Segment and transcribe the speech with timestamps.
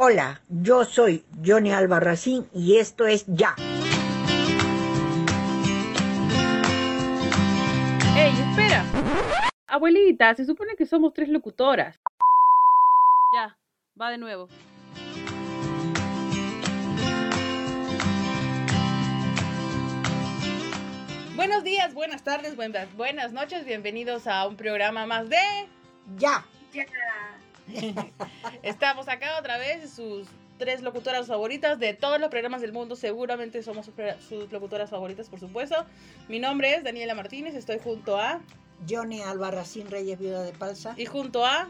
[0.00, 3.56] Hola, yo soy Johnny Albarracín y esto es Ya.
[8.16, 8.84] ¡Ey, espera!
[9.66, 11.98] Abuelita, se supone que somos tres locutoras.
[13.34, 13.58] Ya,
[14.00, 14.46] va de nuevo.
[21.34, 25.36] Buenos días, buenas tardes, buenas, buenas noches, bienvenidos a un programa más de...
[26.18, 26.44] Ya.
[28.62, 30.26] Estamos acá otra vez, sus
[30.58, 32.96] tres locutoras favoritas de todos los programas del mundo.
[32.96, 33.90] Seguramente somos
[34.28, 35.86] sus, locutoras favoritas, por supuesto.
[36.28, 38.40] Mi nombre es Daniela Martínez, estoy junto a...
[38.88, 40.94] Johnny Albarracín Reyes, viuda de Palsa.
[40.96, 41.68] Y junto a...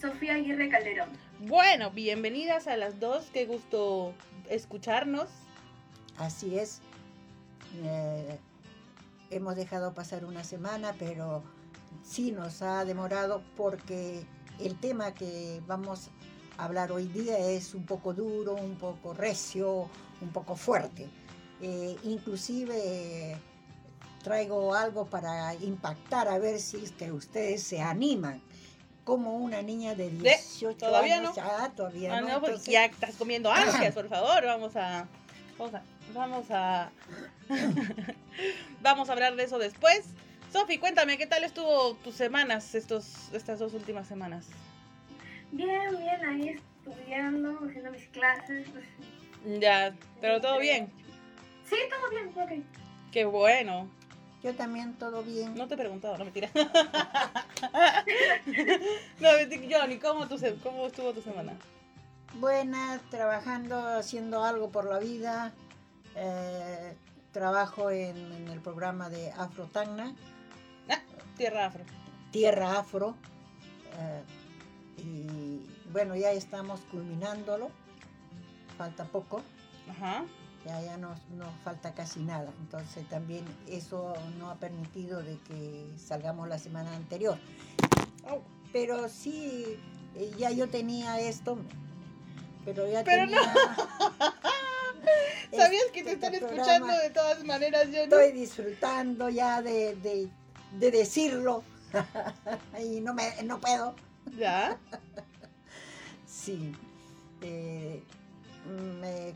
[0.00, 1.10] Sofía Aguirre Calderón.
[1.40, 4.14] Bueno, bienvenidas a las dos, qué gusto
[4.48, 5.28] escucharnos.
[6.16, 6.80] Así es.
[7.84, 8.38] Eh,
[9.30, 11.42] hemos dejado pasar una semana, pero
[12.02, 14.24] sí nos ha demorado porque
[14.60, 16.10] el tema que vamos
[16.58, 19.88] a hablar hoy día es un poco duro, un poco recio,
[20.20, 21.08] un poco fuerte.
[21.62, 22.74] Eh, inclusive
[23.32, 23.36] eh,
[24.22, 28.40] traigo algo para impactar a ver si es que ustedes se animan.
[29.04, 31.34] Como una niña de 18 todavía años,
[31.74, 35.08] todavía Ah, no, no, porque entonces- ya estás comiendo ansias, por favor, vamos a...
[35.58, 35.82] Vamos a...
[36.12, 36.90] Vamos a,
[38.82, 40.04] vamos a hablar de eso después.
[40.52, 44.46] Sofi, cuéntame, ¿qué tal estuvo tus semanas, estos, estas dos últimas semanas?
[45.52, 46.48] Bien, bien, ahí
[46.84, 48.66] estudiando, haciendo mis clases.
[49.60, 50.90] Ya, pero todo bien.
[51.68, 52.64] Sí, todo bien, ok.
[53.12, 53.88] Qué bueno.
[54.42, 55.54] Yo también todo bien.
[55.54, 56.48] No te he preguntado, no mentira.
[59.20, 59.28] no,
[59.70, 61.52] Johnny, ¿cómo, tu se- ¿cómo estuvo tu semana?
[62.34, 65.52] Buena, trabajando, haciendo algo por la vida.
[66.16, 66.94] Eh,
[67.32, 70.14] trabajo en, en el programa de Afro Tacna,
[71.36, 71.84] Tierra Afro.
[72.30, 73.14] Tierra Afro.
[73.98, 74.22] eh,
[75.02, 75.60] y
[75.92, 77.70] bueno, ya estamos culminándolo.
[78.78, 79.42] Falta poco,
[79.90, 80.24] Ajá.
[80.64, 82.50] ya, ya no, no falta casi nada.
[82.60, 87.36] Entonces también eso no ha permitido de que salgamos la semana anterior.
[88.30, 88.40] Oh,
[88.72, 89.78] Pero sí,
[90.14, 91.58] eh, ya yo tenía esto,
[92.64, 93.40] pero ya Pero tenía...
[95.52, 96.62] ¿Sabías que este te están programa.
[96.62, 97.98] escuchando de todas maneras, Johnny?
[98.04, 100.30] Estoy disfrutando ya de, de-
[100.78, 101.62] de decirlo
[102.82, 103.94] y no, me, no puedo.
[104.38, 104.78] ¿Ya?
[106.26, 106.72] Sí,
[107.42, 108.02] eh,
[109.00, 109.34] me-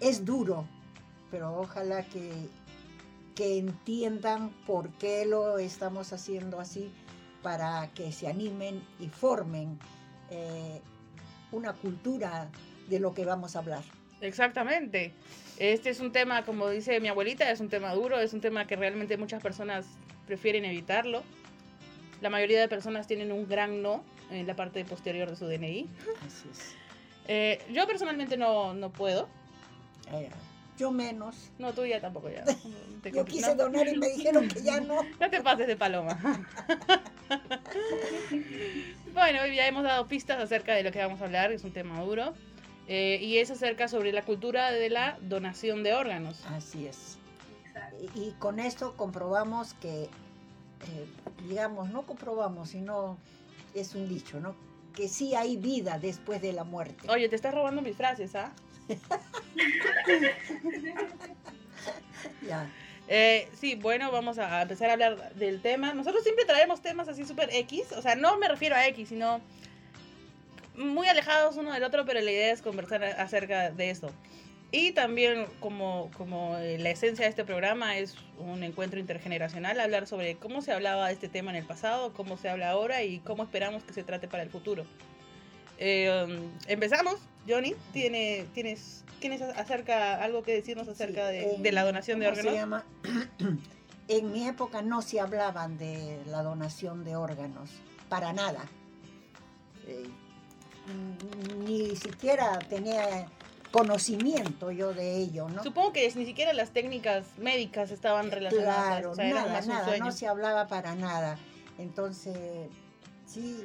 [0.00, 0.66] es duro,
[1.30, 2.32] pero ojalá que,
[3.36, 6.92] que entiendan por qué lo estamos haciendo así,
[7.42, 9.78] para que se animen y formen
[10.30, 10.80] eh,
[11.52, 12.50] una cultura
[12.88, 13.84] de lo que vamos a hablar.
[14.20, 15.12] Exactamente.
[15.58, 18.66] Este es un tema, como dice mi abuelita, es un tema duro, es un tema
[18.66, 19.86] que realmente muchas personas
[20.26, 21.22] prefieren evitarlo.
[22.20, 25.88] La mayoría de personas tienen un gran no en la parte posterior de su DNI.
[26.26, 26.74] Así es.
[27.28, 29.28] Eh, yo personalmente no, no puedo.
[30.12, 30.28] Eh,
[30.78, 31.50] yo menos.
[31.58, 32.44] No, tú ya tampoco ya.
[33.02, 33.64] Te Yo quise no.
[33.64, 35.02] donar y me dijeron que ya no.
[35.20, 36.18] No te pases de paloma.
[39.12, 41.72] bueno, hoy ya hemos dado pistas acerca de lo que vamos a hablar, es un
[41.72, 42.34] tema duro.
[42.88, 46.44] eh, y es acerca sobre la cultura de la donación de órganos.
[46.46, 47.18] Así es.
[48.02, 51.06] Y, y con esto comprobamos que, eh,
[51.48, 53.16] digamos, no comprobamos, sino
[53.74, 54.54] es un dicho, ¿no?
[54.94, 57.08] Que sí hay vida después de la muerte.
[57.08, 58.52] Oye, te estás robando mis frases, ¿ah?
[62.46, 62.70] Ya.
[63.08, 65.92] Eh, sí, bueno, vamos a empezar a hablar del tema.
[65.92, 69.40] Nosotros siempre traemos temas así súper X, o sea, no me refiero a X, sino
[70.76, 74.10] muy alejados uno del otro, pero la idea es conversar acerca de eso.
[74.74, 80.06] Y también, como, como eh, la esencia de este programa es un encuentro intergeneracional, hablar
[80.06, 83.18] sobre cómo se hablaba de este tema en el pasado, cómo se habla ahora y
[83.18, 84.84] cómo esperamos que se trate para el futuro.
[85.76, 87.16] Eh, empezamos,
[87.46, 92.18] Johnny, ¿tiene, tienes, ¿tienes acerca, algo que decirnos acerca Sí, de, en- de la donación
[92.18, 92.58] de ¿cómo se órganos?
[92.60, 92.84] llama?
[94.08, 97.68] en mi época no se hablaban de la donación de órganos,
[98.08, 98.64] para nada.
[99.86, 100.06] Eh,
[101.66, 103.26] ni siquiera tenía
[103.72, 105.62] conocimiento yo de ello, ¿no?
[105.62, 108.86] Supongo que ni siquiera las técnicas médicas estaban relacionadas.
[108.86, 111.38] Claro, o sea, nada, nada, no se hablaba para nada.
[111.78, 112.68] Entonces,
[113.26, 113.64] sí,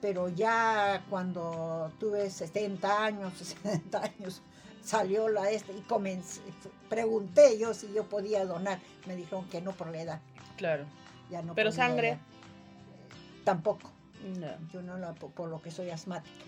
[0.00, 4.42] pero ya cuando tuve 70 años, 60 años,
[4.84, 6.40] salió la este y comencé,
[6.88, 8.78] pregunté yo si yo podía donar.
[9.06, 10.20] Me dijeron que no por la edad,
[10.56, 10.84] Claro.
[11.30, 12.18] ya no Pero sangre.
[13.44, 13.90] Tampoco,
[14.38, 14.46] No.
[14.72, 16.44] yo no la, por lo que soy asmática,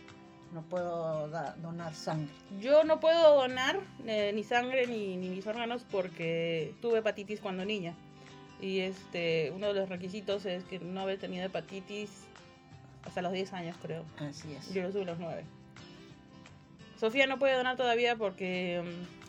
[0.52, 2.32] no puedo da- donar sangre.
[2.60, 7.64] Yo no puedo donar eh, ni sangre ni, ni mis órganos porque tuve hepatitis cuando
[7.64, 7.94] niña.
[8.60, 12.10] Y este, uno de los requisitos es que no haber tenido hepatitis
[13.04, 14.04] hasta los 10 años, creo.
[14.18, 14.74] Así es.
[14.74, 15.44] Yo lo tuve a los 9.
[16.98, 18.82] Sofía no puede donar todavía porque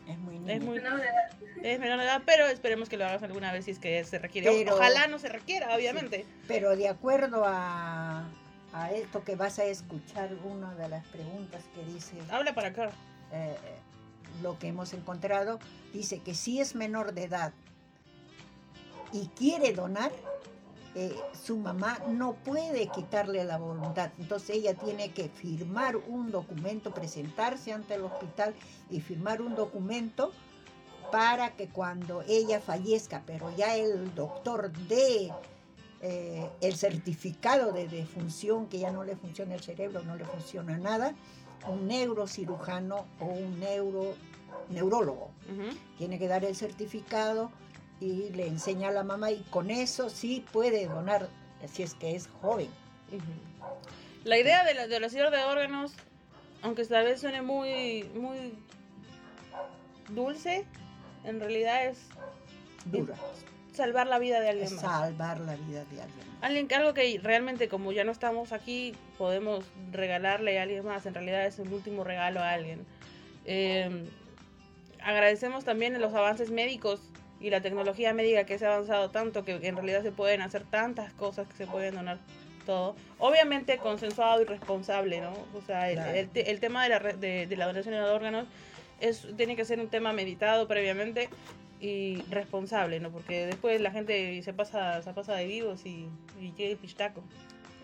[0.09, 0.59] Es muy Es niña.
[0.59, 1.31] muy- Menor de edad.
[1.63, 4.19] es menor de edad, pero esperemos que lo hagas alguna vez si es que se
[4.19, 4.51] requiere.
[4.51, 6.25] Pero- Ojalá no se requiera, obviamente.
[6.47, 8.27] Pero de acuerdo a,
[8.73, 12.91] a esto que vas a escuchar, una de las preguntas que dice Habla para acá.
[13.31, 13.56] eh,
[14.41, 15.59] lo que hemos encontrado,
[15.94, 17.53] dice que si es menor de edad
[19.12, 20.12] y quiere donar,
[20.95, 24.12] eh, su mamá no puede quitarle la voluntad.
[24.19, 28.53] Entonces ella tiene que firmar un documento, presentarse ante el hospital
[28.89, 30.31] y firmar un documento
[31.12, 35.31] para que cuando ella fallezca, pero ya el doctor dé
[36.01, 40.77] eh, el certificado de defunción, que ya no le funciona el cerebro, no le funciona
[40.77, 41.13] nada,
[41.68, 44.15] un neurocirujano o un neuro,
[44.69, 45.30] neurólogo
[45.98, 47.51] tiene que dar el certificado
[48.00, 51.30] y le enseña a la mamá y con eso sí puede donar
[51.71, 52.69] si es que es joven.
[54.24, 55.94] La idea de la donación de órganos,
[56.62, 58.56] aunque tal vez suene muy, muy
[60.09, 60.65] dulce,
[61.24, 62.00] en realidad es
[62.86, 63.15] Dura.
[63.73, 64.81] Salvar la vida de alguien más.
[64.81, 66.27] salvar la vida de alguien.
[66.33, 66.44] más.
[66.44, 71.06] Alguien que algo que realmente como ya no estamos aquí, podemos regalarle a alguien más.
[71.06, 72.85] En realidad es el último regalo a alguien.
[73.45, 74.06] Eh,
[75.03, 77.00] agradecemos también los avances médicos
[77.39, 80.63] y la tecnología médica que se ha avanzado tanto que en realidad se pueden hacer
[80.63, 82.19] tantas cosas que se pueden donar
[82.65, 82.95] todo.
[83.17, 85.33] Obviamente consensuado y responsable, ¿no?
[85.56, 86.12] O sea, el, Claro.
[86.13, 88.45] el te- el tema de la, de, de la donación de órganos
[89.00, 91.29] es, tiene que ser un tema meditado previamente
[91.81, 93.11] y responsable, ¿no?
[93.11, 96.07] Porque después la gente se pasa, se pasa de vivos y,
[96.39, 97.23] y llega el pistaco.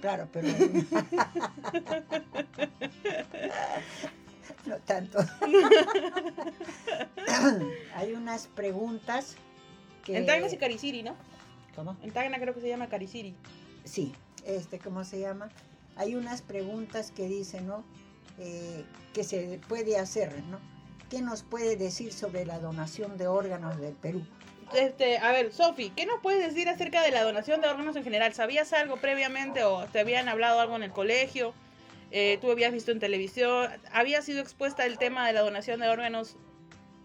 [0.02, 0.48] Claro, pero
[4.68, 5.18] no tanto.
[7.96, 9.36] Hay unas preguntas
[10.04, 11.16] que En Tacna y Cariciri, ¿no?
[11.76, 11.98] ¿Cómo?
[12.04, 13.36] En Tacna creo que se llama Cariciri.
[13.84, 14.14] Sí,
[14.46, 15.50] este, ¿cómo se llama?
[15.96, 17.84] Hay unas preguntas que dicen, ¿no?
[18.38, 20.60] Eh, que se puede hacer, ¿no?
[21.10, 24.26] ¿Qué nos puede decir sobre la donación de órganos del Perú?
[24.74, 28.04] Este, a ver, Sofi, ¿qué nos puedes decir acerca de la donación de órganos en
[28.04, 28.34] general?
[28.34, 31.54] ¿Sabías algo previamente o te habían hablado algo en el colegio?
[32.12, 33.70] Eh, ¿Tú habías visto en televisión?
[33.94, 36.36] ¿Había sido expuesta el tema de la donación de órganos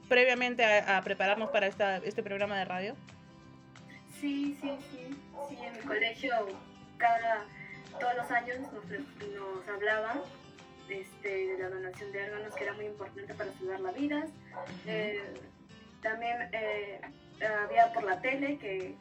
[0.09, 2.97] previamente a, a prepararnos para esta, este programa de radio?
[4.21, 5.17] Sí, sí, sí.
[5.49, 6.33] Sí, en mi colegio
[6.99, 7.45] cada,
[7.99, 10.21] todos los años nos, nos hablaban
[11.01, 14.27] este, de la donación de órganos, que era muy importante para salvar la vida.
[14.87, 15.35] Eh,
[16.03, 17.01] también eh,
[17.65, 18.95] había por la tele que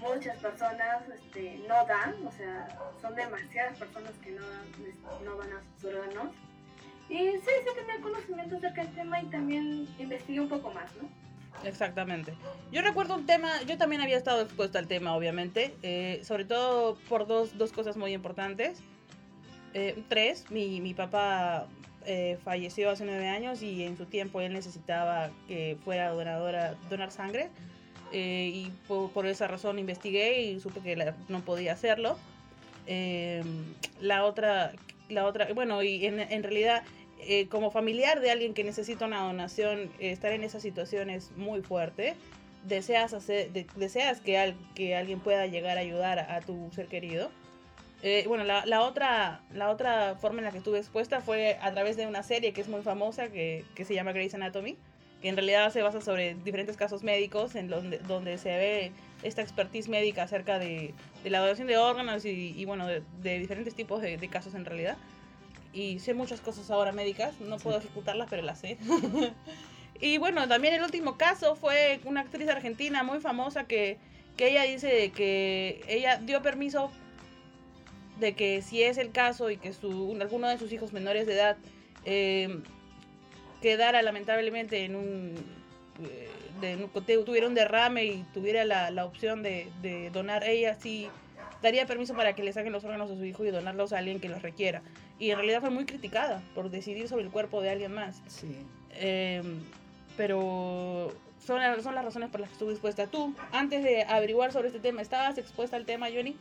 [0.00, 2.68] muchas personas este, no dan, o sea,
[3.00, 4.42] son demasiadas personas que no
[4.86, 6.32] este, no dan a sus órganos.
[7.08, 11.08] Y sí, sí tenía conocimiento acerca del tema y también investigué un poco más, ¿no?
[11.64, 12.34] Exactamente.
[12.72, 16.96] Yo recuerdo un tema, yo también había estado expuesta al tema, obviamente, eh, sobre todo
[17.08, 18.82] por dos, dos cosas muy importantes.
[19.74, 21.66] Eh, tres, mi, mi papá
[22.06, 27.10] eh, falleció hace nueve años y en su tiempo él necesitaba que fuera donadora, donar
[27.10, 27.48] sangre.
[28.12, 32.18] eh, y por, esa razón investigué y supe que no podía hacerlo.
[32.86, 33.44] Eh,
[34.00, 34.72] la otra,
[35.08, 36.82] la otra, bueno, y en, en realidad
[37.50, 42.14] como familiar de alguien que necesita una donación, estar en esa situación es muy fuerte.
[42.66, 46.70] Deseas, hacer, de- deseas que, al- que alguien pueda llegar a ayudar a, a tu
[46.74, 47.30] ser querido.
[48.02, 51.70] Eh, bueno, la, la otra, la otra forma en la que estuve expuesta fue a
[51.72, 54.78] través de una serie que es muy famosa, que, que se llama Grey's Anatomy,
[55.20, 58.92] que en realidad se basa sobre diferentes casos médicos, en donde, donde se ve
[59.22, 63.38] esta expertise médica acerca de, de la donación de órganos y, y, bueno, de, de
[63.38, 64.96] diferentes tipos de, de casos en realidad
[65.72, 68.76] y sé muchas cosas ahora médicas, no puedo ejecutarlas, pero las sé.
[70.00, 73.98] y bueno, también el último caso fue una actriz argentina muy famosa que,
[74.36, 76.90] que ella dice que ella dio permiso
[78.20, 81.34] de que si es el caso y que su, alguno de sus hijos menores de
[81.34, 81.56] edad
[82.04, 82.60] eh,
[83.62, 85.34] quedara lamentablemente en un...
[86.04, 86.28] eh,
[86.60, 91.08] de- tu- tuviera un derrame y tuviera la, la opción de, de donar, ella sí
[91.62, 94.20] daría permiso para que le saquen los órganos a su hijo y donarlos a alguien
[94.20, 94.82] que los requiera.
[95.18, 98.22] Y en realidad fue muy criticada por decidir sobre el cuerpo de alguien más.
[98.28, 98.54] Sí.
[98.92, 99.42] Eh,
[100.16, 103.06] pero son, las- son las razones por las que estuve expuesta.
[103.06, 106.36] Tú, antes de averiguar sobre este tema, ¿estabas expuesta al tema, Johnny?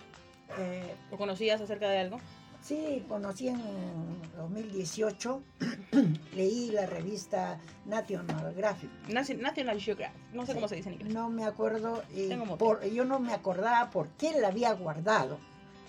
[0.58, 2.20] Eh, ¿O conocías acerca de algo?
[2.62, 3.62] sí, conocí en
[4.36, 5.42] 2018,
[6.36, 8.90] leí la revista National Geographic.
[9.08, 10.56] Naci- National Geographic, no sé Sí.
[10.56, 11.14] cómo se dice en inglés.
[11.14, 12.04] No me acuerdo,
[12.46, 12.58] mote.
[12.58, 15.40] por, yo no me acordaba por qué la había guardado.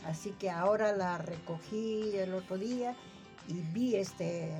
[0.07, 2.95] Así que ahora la recogí el otro día
[3.49, 4.51] y vi este,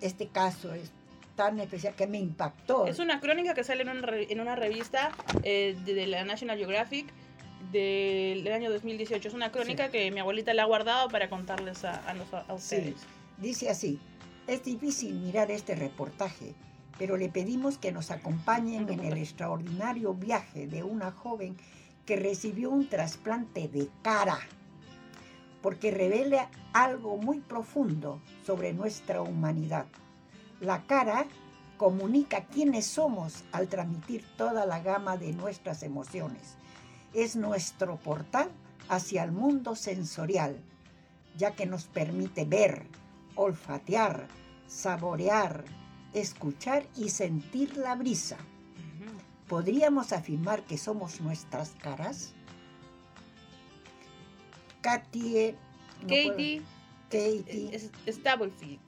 [0.00, 0.70] este caso.
[1.36, 2.86] Tan especial que me impactó.
[2.86, 5.10] Es una crónica que sale en una, en una revista
[5.42, 7.08] eh, de, de la National Geographic
[7.72, 9.28] del año 2018.
[9.28, 12.44] Es una crónica que mi abuelita le ha guardado para contarles a, a, los- a
[12.46, 12.52] Sí.
[12.76, 12.94] ustedes.
[13.38, 13.98] Dice así,
[14.46, 16.54] Es difícil mirar este reportaje,
[16.98, 21.56] pero le pedimos que nos acompañen en el extraordinario viaje de una joven
[22.04, 24.38] que recibió un trasplante de cara,
[25.62, 29.86] porque revela algo muy profundo sobre nuestra humanidad.
[30.60, 31.24] La cara
[31.78, 36.56] comunica quiénes somos al transmitir toda la gama de nuestras emociones.
[37.14, 38.50] Es nuestro portal
[38.88, 40.56] hacia el mundo sensorial,
[41.36, 42.86] ya que nos permite ver,
[43.36, 44.26] olfatear,
[44.66, 45.64] saborear,
[46.12, 48.36] escuchar y sentir la brisa.
[49.48, 52.32] ¿Podríamos afirmar que somos nuestras caras?
[54.80, 55.56] Katie,
[56.02, 56.62] no Katie,
[57.10, 58.80] puedo- Katie Stubblefield.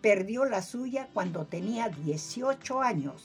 [0.00, 3.24] perdió la suya cuando tenía 18 años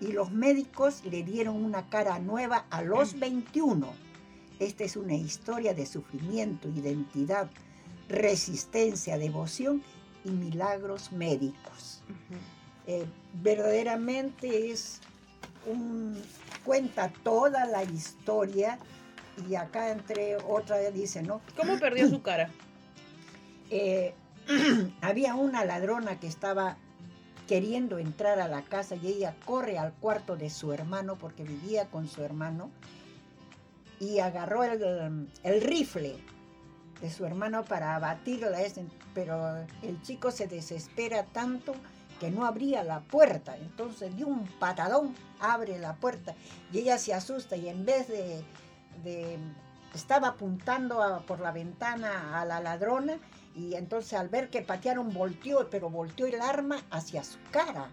[0.00, 3.86] y los médicos le dieron una cara nueva a los 21.
[4.58, 7.50] Esta es una historia de sufrimiento, identidad,
[8.08, 9.82] resistencia, devoción
[10.24, 12.02] y milagros médicos.
[12.86, 13.06] Eh,
[13.42, 15.00] verdaderamente es
[15.66, 16.16] un
[16.64, 18.78] cuenta toda la historia
[19.48, 21.40] y acá entre otra dice, ¿no?
[21.56, 22.50] ¿Cómo perdió su cara?
[23.68, 24.14] Eh,
[25.00, 26.76] había una ladrona que estaba
[27.46, 31.86] queriendo entrar a la casa y ella corre al cuarto de su hermano porque vivía
[31.86, 32.70] con su hermano
[34.00, 36.16] y agarró el, rifle
[37.00, 38.58] de su hermano para abatirla,
[39.14, 41.74] pero el chico se desespera tanto
[42.20, 46.34] que no abría la puerta, entonces de un patadón abre la puerta
[46.72, 48.42] y ella se asusta y en vez de,
[49.94, 53.18] estaba apuntando por la ventana a la ladrona
[53.56, 57.88] y entonces al ver que patearon volteó, pero volteó el arma hacia su cara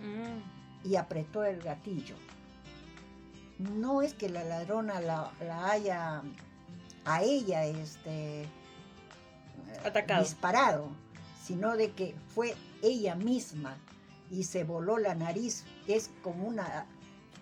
[0.00, 0.88] Mm.
[0.88, 2.14] y apretó el gatillo.
[3.58, 6.22] No es que la ladrona la, la haya
[7.04, 8.46] a ella este,
[9.84, 10.22] Atacado.
[10.22, 10.88] disparado,
[11.44, 13.76] sino de que fue ella misma
[14.30, 15.64] y se voló la nariz.
[15.88, 16.86] Es como una,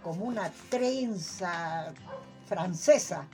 [0.02, 1.92] como una trenza
[2.46, 3.26] francesa,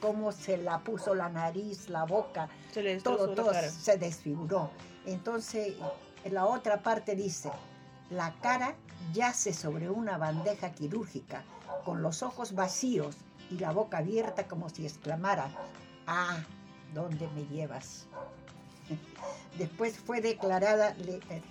[0.00, 4.70] como se la puso la nariz, la boca, Se todo, todo se desfiguró.
[5.06, 5.74] Entonces,
[6.24, 7.50] en la otra parte dice,
[8.10, 8.74] la cara
[9.12, 11.42] yace sobre una bandeja quirúrgica,
[11.84, 13.16] con los ojos vacíos
[13.50, 15.50] y la boca abierta como si exclamara,
[16.06, 16.38] ah,
[16.94, 18.06] ¿dónde me llevas?
[19.58, 21.42] Después fue declarada, eh,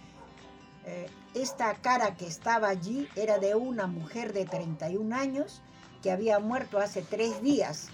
[0.86, 5.62] eh, esta cara que estaba allí era de una mujer de 31 años
[6.08, 7.90] que había muerto hace tres días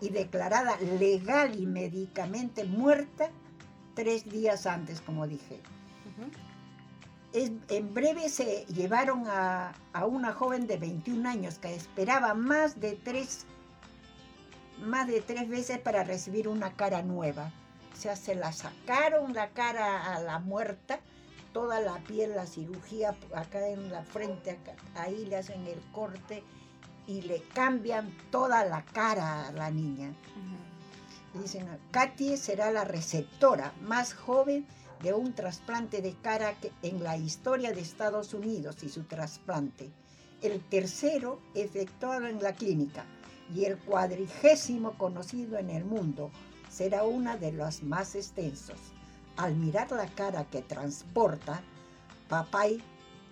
[0.00, 3.28] y declarada legal y médicamente muerta
[3.96, 5.60] tres días antes, como dije.
[7.32, 12.78] Es- en breve se llevaron a, a una joven de 21 años que esperaba más
[12.78, 13.46] de tres
[14.78, 17.50] más de tres veces para recibir una cara nueva.
[17.92, 21.00] O sea, se la sacaron la cara a la muerta,
[21.52, 26.44] toda la piel, la cirugía acá en la frente, acá, ahí le hacen el corte
[27.06, 30.12] y le cambian toda la cara a la niña.
[31.34, 34.66] Dicen, Katy será la receptora más joven
[35.02, 39.90] de un trasplante de cara que- en la historia de Estados Unidos y su trasplante.
[40.42, 43.04] El tercero efectuado en la clínica
[43.54, 46.30] y el cuadrigésimo conocido en el mundo.
[46.70, 48.78] Será una de los más extensos.
[49.36, 51.62] Al mirar la cara que transporta,
[52.28, 52.82] Papay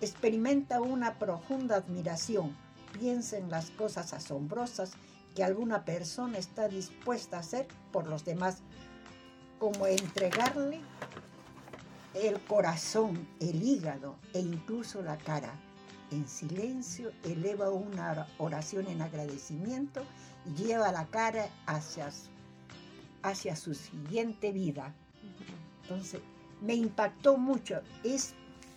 [0.01, 2.55] experimenta una profunda admiración.
[2.99, 4.91] Piensa en las cosas asombrosas
[5.35, 8.59] que alguna persona está dispuesta a hacer por los demás,
[9.59, 10.79] como entregarle
[12.13, 15.53] el corazón, el hígado e incluso la cara.
[16.11, 20.03] En silencio eleva una oración en agradecimiento
[20.45, 22.29] y lleva la cara hacia, su-
[23.23, 24.93] hacia su siguiente vida.
[25.83, 26.21] Entonces,
[26.61, 27.81] me impactó mucho.
[28.03, 28.33] Es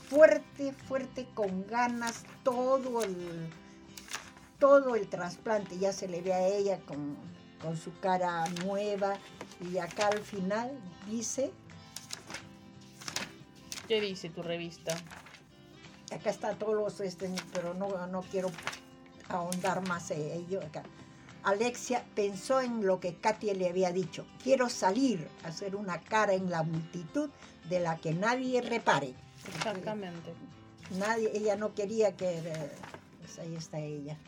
[0.08, 3.14] fuerte, fuerte, con ganas, todo el,
[4.58, 5.78] todo el trasplante.
[5.78, 7.16] Ya se le ve a ella con,
[7.62, 9.14] con su cara nueva.
[9.72, 10.70] Y acá al final
[11.08, 11.52] dice,
[13.88, 14.96] ¿Qué dice tu revista?
[16.12, 18.50] acá está todos los, este, pero no, no quiero
[19.28, 20.82] ahondar más en ello acá.
[21.42, 24.26] Alexia pensó en lo que Katia le había dicho.
[24.42, 27.30] Quiero salir a hacer una cara en la multitud
[27.68, 29.14] de la que nadie repare.
[29.56, 30.34] Exactamente.
[30.98, 32.38] Nadie, ella no quería que...
[32.38, 32.70] eh,
[33.20, 34.18] pues ahí está ella.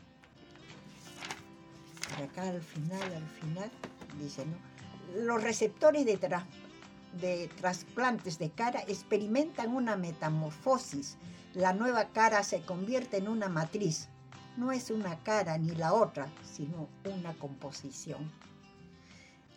[2.17, 3.71] Acá al final, al final,
[4.21, 4.57] dice, ¿no?
[5.25, 6.19] Los receptores de,
[7.21, 11.17] de trasplantes de cara experimentan una metamorfosis.
[11.55, 14.09] La nueva cara se convierte en una matriz.
[14.57, 18.31] No es una cara ni la otra, sino una composición.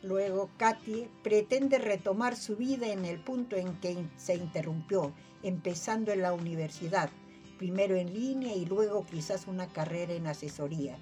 [0.04, 6.22] Luego, Katy pretende retomar su vida en el punto en que se interrumpió, empezando en
[6.22, 7.10] la universidad,
[7.58, 10.98] primero en línea y luego quizás una carrera en asesoría.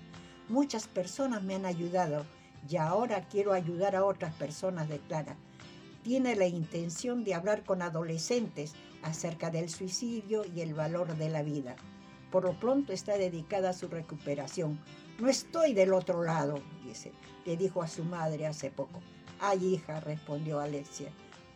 [0.51, 2.25] Muchas personas me han ayudado
[2.69, 5.37] y ahora quiero ayudar a otras personas, declara.
[6.03, 11.41] Tiene la intención de hablar con adolescentes acerca del suicidio y el valor de la
[11.41, 11.77] vida.
[12.33, 14.77] Por lo pronto está dedicada a su recuperación.
[15.19, 17.13] No estoy del otro lado, dice,
[17.45, 18.99] le dijo a su madre hace poco.
[19.39, 21.11] Ay, hija, respondió Alexia,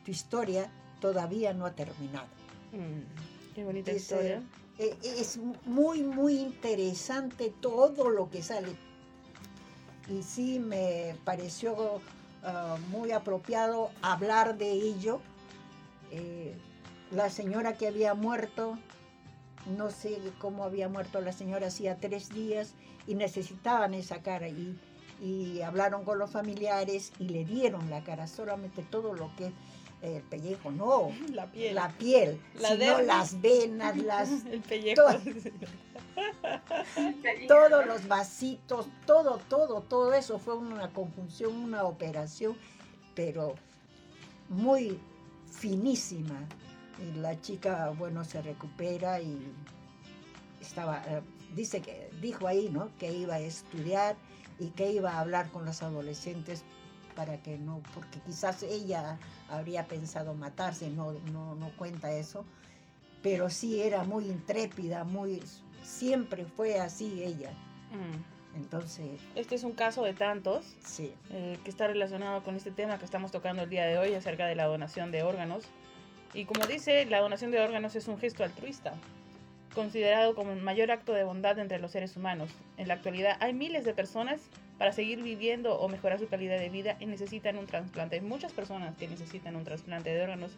[0.05, 0.71] tu historia
[1.01, 2.29] todavía no ha terminado.
[2.71, 4.41] Mm, qué bonita historia.
[4.77, 8.75] E, es muy, muy interesante todo lo que sale.
[10.09, 12.01] Y sí me pareció
[12.43, 15.21] ah, muy apropiado hablar de ello.
[16.11, 16.55] Eh,
[17.11, 18.77] la señora que había muerto,
[19.77, 22.73] no sé cómo había muerto la señora hacía tres días
[23.07, 24.77] y necesitaban esa cara y,
[25.21, 29.51] y hablaron con los familiares y le dieron la cara, solamente todo lo que
[30.01, 35.03] el pellejo, no, la piel, la piel, sino las venas, las el pellejo.
[37.47, 42.55] todos los vasitos, todo, todo, todo eso fue una conjunción, una operación,
[43.13, 43.55] pero
[44.49, 44.99] muy
[45.51, 46.39] finísima.
[46.99, 49.37] Y la chica, bueno, se recupera y
[50.61, 51.21] estaba, eh,
[51.55, 52.89] dice que, dijo ahí, ¿no?
[52.97, 54.15] Que iba a estudiar
[54.59, 56.63] y que iba a hablar con los adolescentes
[57.15, 59.17] para que no, porque quizás ella
[59.49, 62.45] habría pensado matarse, no, no, no cuenta eso,
[63.23, 65.41] pero sí era muy intrépida, muy,
[65.81, 67.51] siempre fue así ella.
[67.91, 68.35] Mm.
[68.55, 69.19] Entonces.
[69.35, 71.13] Este es un caso de tantos sí.
[71.31, 74.45] Eh, que está relacionado con este tema que estamos tocando el día de hoy acerca
[74.47, 75.65] de la donación de órganos.
[76.33, 78.93] Y como dice, la donación de órganos es un gesto altruista,
[79.73, 82.49] considerado como el mayor acto de bondad entre los seres humanos.
[82.77, 84.41] En la actualidad hay miles de personas
[84.77, 88.17] para seguir viviendo o mejorar su calidad de vida y necesitan un trasplante.
[88.17, 90.51] Hay muchas personas que necesitan un trasplante de órganos.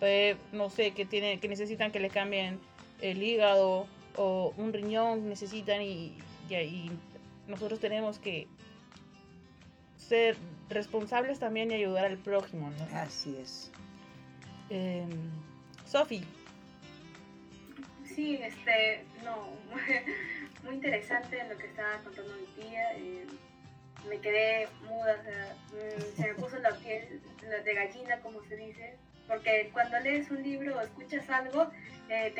[0.00, 2.58] Pues, no sé, que, tienen, que necesitan que le cambien
[3.00, 3.86] el hígado
[4.16, 6.18] o un riñón, necesitan y,
[6.50, 6.90] y,
[7.46, 8.48] nosotros tenemos que
[9.96, 10.36] ser
[10.68, 12.70] responsables también y ayudar al prójimo.
[12.70, 12.98] ¿no?
[12.98, 13.70] Así es.
[14.70, 15.06] Eh,
[15.86, 16.24] Sofi.
[18.04, 19.50] Sí, este, no,
[20.64, 22.92] muy interesante lo que estaba contando mi tía.
[22.96, 23.26] Eh,
[24.08, 25.16] me quedé muda,
[25.72, 27.20] mm, se me puso la piel
[27.64, 31.70] de gallina, como se dice, porque cuando lees un libro o escuchas algo,
[32.08, 32.34] eh,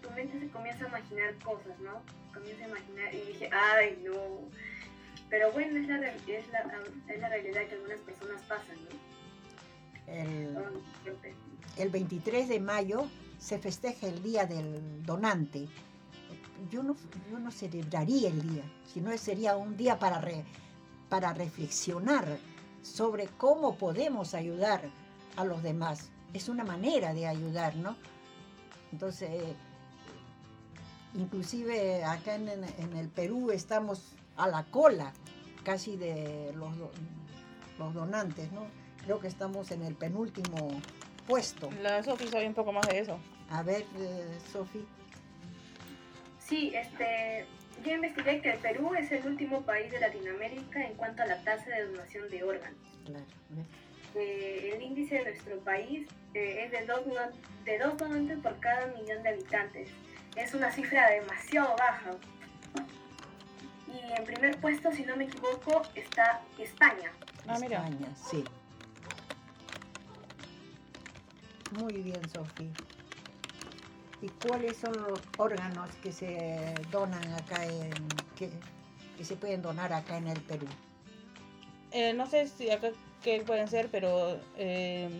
[0.00, 2.02] tu mente se comienza a imaginar cosas, ¿no?
[2.34, 4.48] Comienza a imaginar y dije, ay, no.
[5.30, 6.64] Pero bueno, es la, es la,
[7.08, 9.12] es la realidad que algunas personas pasan, ¿no?
[10.06, 10.58] El,
[11.78, 13.08] el 23 de mayo
[13.38, 15.68] se festeja el Día del Donante
[16.70, 16.96] yo no,
[17.30, 20.22] yo no celebraría el día, sino sería un día para,
[21.12, 22.24] para reflexionar
[22.82, 24.80] sobre cómo podemos ayudar
[25.36, 26.08] a los demás.
[26.32, 27.96] Es una manera de ayudar, ¿no?
[28.92, 29.28] Entonces,
[31.14, 32.48] inclusive acá en,
[32.96, 35.12] el Perú estamos a la cola
[35.64, 36.72] casi de los,
[37.78, 38.62] los donantes, ¿no?
[39.04, 40.70] Creo que estamos en el penúltimo
[41.26, 41.68] puesto.
[41.82, 43.18] La Sofi sabe un poco más de eso.
[43.50, 44.82] A ver, eh, Sofi.
[46.38, 47.46] Sí, este,
[47.84, 51.42] yo investigué que el Perú es el último país de Latinoamérica en cuanto a la
[51.42, 52.78] tasa de donación de órganos.
[53.04, 53.24] Claro.
[54.14, 57.00] Eh, el índice de nuestro país eh, es de dos,
[57.64, 59.88] de dos donantes por cada millón de habitantes.
[60.36, 62.10] Es una cifra demasiado baja.
[63.88, 67.12] Y en primer puesto, si no me equivoco, está España.
[67.46, 67.78] Ah, mira.
[67.78, 68.44] España, sí.
[71.78, 72.72] Muy bien, Sofía.
[74.22, 77.90] ¿Y cuáles son los órganos que se donan acá en,
[78.36, 78.50] que,
[79.24, 80.66] se pueden donar acá en el Perú?
[81.90, 82.90] Eh, no sé si acá
[83.24, 85.10] qué pueden ser, pero eh,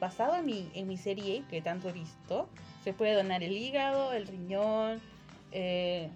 [0.00, 2.48] basado en mi, en mi serie que tanto he visto,
[2.84, 5.00] se puede donar el hígado, el riñón,
[5.50, 6.08] eh,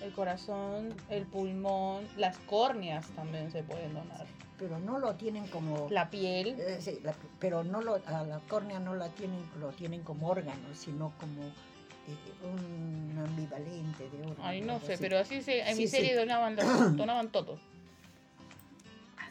[0.00, 4.26] el corazón, el pulmón, las córneas también se pueden donar
[4.58, 5.88] pero no lo tienen como...
[5.90, 6.56] La piel.
[6.58, 7.00] Eh, sí,
[7.38, 11.42] pero no lo, a la córnea no la tienen, lo tienen como órgano, sino como
[11.42, 14.42] eh, un ambivalente de órgano.
[14.42, 16.56] Ay, no sé, pero así se, en mi serie donaban,
[16.96, 17.58] donaban todo.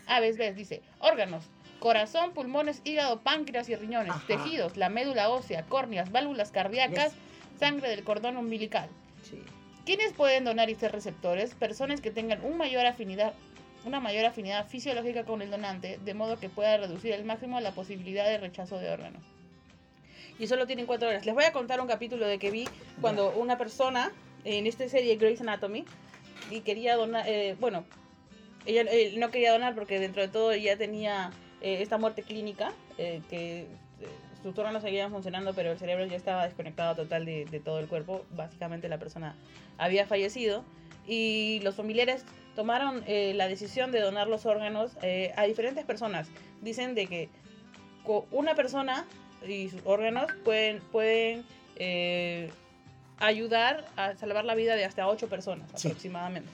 [0.07, 1.45] Ah, ves, ves, dice, órganos,
[1.79, 7.13] corazón, pulmones, hígado, páncreas y riñones, tejidos, la médula ósea, córneas, válvulas cardíacas,
[7.59, 8.89] sangre del cordón umbilical.
[9.23, 9.41] Sí.
[9.85, 11.55] ¿Quiénes pueden donar y ser receptores?
[11.55, 13.33] Personas que tengan un mayor afinidad
[13.85, 17.71] una mayor afinidad fisiológica con el donante, de modo que pueda reducir al máximo la
[17.71, 19.19] posibilidad de rechazo de órgano.
[20.39, 21.25] Y solo tienen cuatro horas.
[21.25, 22.67] Les voy a contar un capítulo de que vi
[23.01, 24.11] cuando una persona
[24.45, 25.85] en esta serie Grey's Anatomy
[26.49, 27.85] y quería donar, eh, bueno,
[28.65, 32.73] ella él no quería donar porque dentro de todo ya tenía eh, esta muerte clínica,
[32.97, 33.67] eh, que eh,
[34.41, 37.87] sus órganos seguían funcionando, pero el cerebro ya estaba desconectado total de, de todo el
[37.87, 38.25] cuerpo.
[38.31, 39.35] Básicamente la persona
[39.77, 40.65] había fallecido
[41.07, 46.27] y los familiares tomaron eh, la decisión de donar los órganos eh, a diferentes personas.
[46.61, 47.29] Dicen de que
[48.31, 49.05] una persona
[49.47, 51.45] y sus órganos pueden, pueden
[51.77, 52.49] eh,
[53.19, 55.87] ayudar a salvar la vida de hasta ocho personas Sí.
[55.87, 56.51] aproximadamente.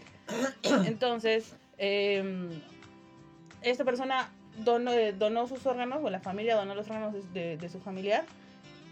[0.86, 2.50] Entonces, eh,
[3.62, 7.58] esta persona donó, eh, donó sus órganos, o la familia donó los órganos de, de-
[7.58, 8.24] de su familiar,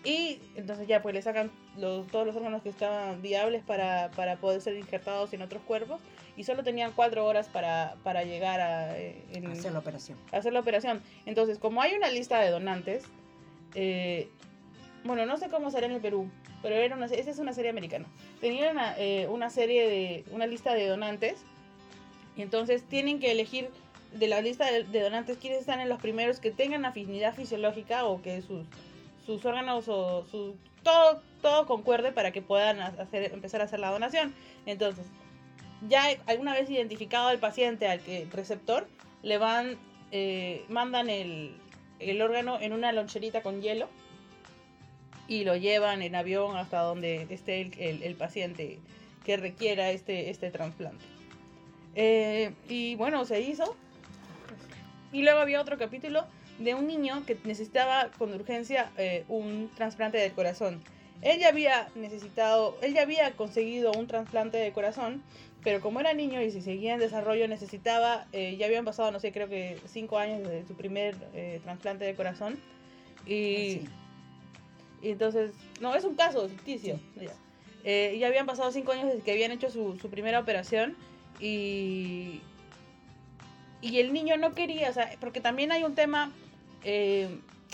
[0.04, 4.38] y entonces ya pues le sacan los- todos los órganos que estaban viables para, para
[4.38, 6.00] poder ser injertados en otros cuerpos,
[6.38, 10.17] y solo tenían cuatro horas para, para llegar a, eh, en- Hacer la operación.
[10.32, 11.02] hacer la operación.
[11.26, 13.04] Entonces, como hay una lista de donantes,
[13.76, 14.30] eh,
[15.04, 16.30] bueno, no sé cómo será en el Perú,
[16.62, 18.06] pero era una, esa es una serie americana.
[18.39, 21.38] Tenían una, eh, una serie de, una lista de donantes,
[22.36, 23.69] y entonces tienen que elegir
[24.13, 28.06] de la lista de, de donantes quiénes están en los primeros que tengan afinidad fisiológica
[28.06, 28.65] o que sus,
[29.26, 33.80] sus órganos o su, todo, todo concuerde para que puedan ha- hacer, empezar a hacer
[33.80, 34.34] la donación.
[34.65, 35.06] Entonces,
[35.88, 38.88] ya alguna vez identificado al paciente, al que receptor,
[39.24, 39.78] le van,
[40.12, 41.56] eh, mandan el,
[42.00, 43.90] el órgano en una loncherita con hielo
[45.28, 48.80] y lo llevan en avión hasta donde esté el, el- paciente
[49.26, 51.04] que requiera este, este trasplante.
[51.96, 53.76] Eh, y bueno, se hizo.
[55.12, 56.26] Y luego había otro capítulo
[56.60, 60.82] de un niño que necesitaba con urgencia eh, un trasplante de corazón.
[61.22, 65.24] Él ya había necesitado, él ya había conseguido un trasplante de corazón,
[65.67, 69.19] pero como era niño y si seguía en desarrollo necesitaba, eh, ya habían pasado, no
[69.19, 72.58] sé, creo que cinco años desde su primer eh, trasplante de corazón.
[73.25, 73.89] Y, Sí.
[75.01, 75.51] y entonces,
[75.82, 77.01] no, es un caso ficticio.
[77.17, 77.34] ya.
[77.84, 80.95] Eh, ya habían pasado cinco años desde que habían hecho su, su primera operación
[81.38, 82.39] y,
[83.82, 86.32] y el niño no quería, o sea, porque también hay un tema
[86.86, 87.27] eh,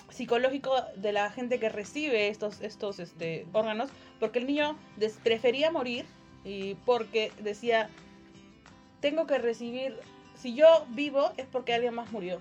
[0.09, 4.79] psicológico de la gente que recibe estos, estos este, órganos, porque el niño
[5.23, 6.05] prefería morir
[6.43, 7.89] y porque decía,
[8.99, 9.97] tengo que recibir,
[10.35, 12.39] si yo vivo es porque alguien más murió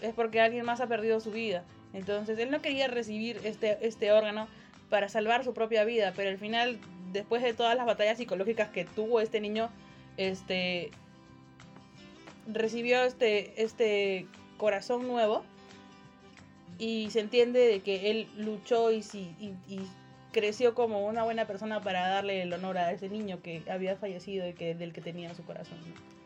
[0.00, 1.64] es porque alguien más ha perdido su vida.
[1.92, 4.48] Entonces él no quería recibir este, este órgano
[4.90, 6.78] para salvar su propia vida, pero al final,
[7.12, 9.70] después de todas las batallas psicológicas que tuvo este niño,
[10.16, 10.90] este
[12.46, 15.44] recibió este, este corazón nuevo
[16.78, 19.80] y se entiende de que él luchó y, y, y
[20.32, 24.48] creció como una buena persona para darle el honor a ese niño que había fallecido
[24.48, 25.78] y que, del que tenía en su corazón.
[25.80, 26.18] ¿no?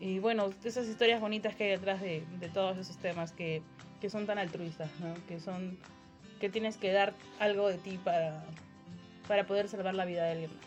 [0.00, 3.62] Y bueno, esas historias bonitas que hay detrás de, de todos esos temas que,
[4.00, 5.14] que son tan altruistas, ¿no?
[5.26, 5.78] Que son
[6.40, 8.44] que tienes que dar algo de ti para,
[9.26, 10.66] para poder salvar la vida de alguien más.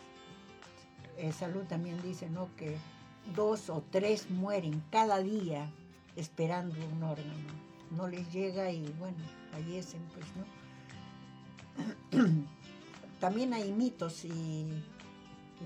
[1.17, 2.49] Eh, Salud también dice, ¿no?
[2.55, 2.77] Que
[3.35, 5.69] dos o tres mueren cada día
[6.15, 7.67] esperando un órgano.
[7.91, 9.17] No les llega y bueno,
[9.51, 10.25] fallecen, pues,
[12.11, 12.47] ¿no?
[13.19, 14.65] También hay mitos y,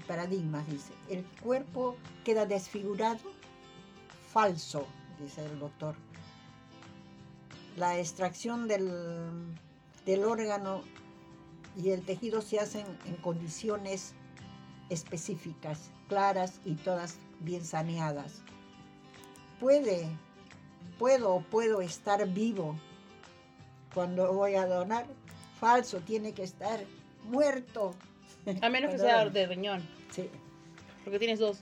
[0.07, 0.93] paradigmas, dice.
[1.09, 3.19] El cuerpo queda desfigurado,
[4.31, 4.85] falso,
[5.19, 5.95] dice el doctor.
[7.75, 8.89] La extracción del,
[10.05, 10.81] del órgano
[11.75, 14.13] y el tejido se hacen en condiciones
[14.89, 18.41] específicas, claras y todas bien saneadas.
[19.59, 20.09] Puede,
[20.99, 22.77] puedo o puedo estar vivo
[23.93, 25.05] cuando voy a donar.
[25.59, 26.79] Falso, tiene que estar
[27.25, 27.93] muerto.
[28.62, 29.81] A menos que sea de riñón,
[30.12, 30.29] Sí,
[31.03, 31.60] porque tienes dos.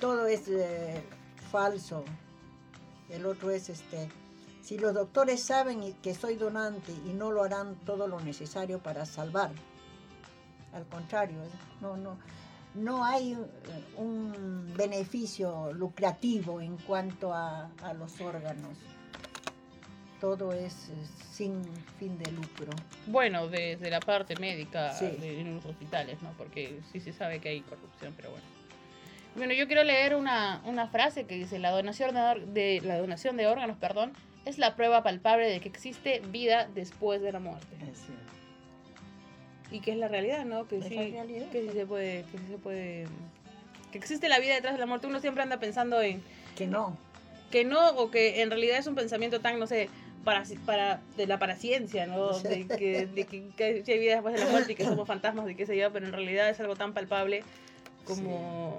[0.00, 1.02] todo es eh,
[1.50, 2.04] falso.
[3.08, 4.08] El otro es este.
[4.62, 9.06] Si los doctores saben que soy donante y no lo harán todo lo necesario para
[9.06, 9.50] salvar.
[10.74, 11.48] Al contrario, ¿eh?
[11.80, 12.18] no, no,
[12.74, 13.38] no hay eh,
[13.96, 18.76] un beneficio lucrativo en cuanto a, a los órganos.
[20.20, 20.94] Todo es eh,
[21.32, 21.62] sin
[21.98, 22.70] fin de lucro.
[23.06, 25.06] Bueno, desde la parte médica Sí.
[25.20, 26.30] de, en los hospitales, ¿no?
[26.36, 28.44] Porque sí se sabe que hay corrupción, pero bueno.
[29.36, 33.36] Bueno, yo quiero leer una, una frase que dice, la donación de, de- la donación
[33.36, 34.12] de órganos, perdón,
[34.44, 37.76] es la prueba palpable de que existe vida después de la muerte.
[39.70, 40.66] Y que es la realidad, ¿no?
[40.66, 41.50] Que sí, realidad.
[41.50, 43.06] que sí se puede, que sí se puede,
[43.92, 45.06] que existe la vida detrás de la muerte.
[45.06, 46.22] Uno siempre anda pensando en
[46.56, 46.96] Que no.
[47.50, 49.90] que no, o que en realidad es un pensamiento tan, no sé,
[50.24, 52.34] para, para de la paraciencia, ¿no?
[52.34, 52.48] Sí.
[52.48, 55.06] De que, de que, que sí hay vida después de la muerte y que somos
[55.06, 57.42] fantasmas y qué sé yo, pero en realidad es algo tan palpable
[58.04, 58.76] como,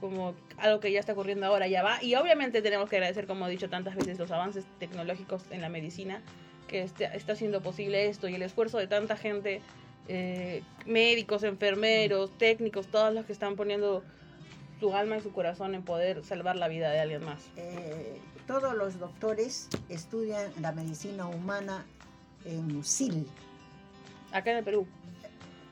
[0.00, 2.02] como algo que ya está ocurriendo ahora, ya va.
[2.02, 5.68] Y obviamente tenemos que agradecer, como he dicho tantas veces, los avances tecnológicos en la
[5.68, 6.22] medicina,
[6.68, 9.60] que este- está haciendo posible esto y el esfuerzo de tanta gente,
[10.08, 14.02] eh, médicos, enfermeros, técnicos, todos los que están poniendo
[14.80, 17.48] su alma y su corazón en poder salvar la vida de alguien más.
[17.56, 21.84] Eh, todos los doctores estudian la medicina humana
[22.44, 23.26] en USIL,
[24.32, 24.86] Acá en el Perú.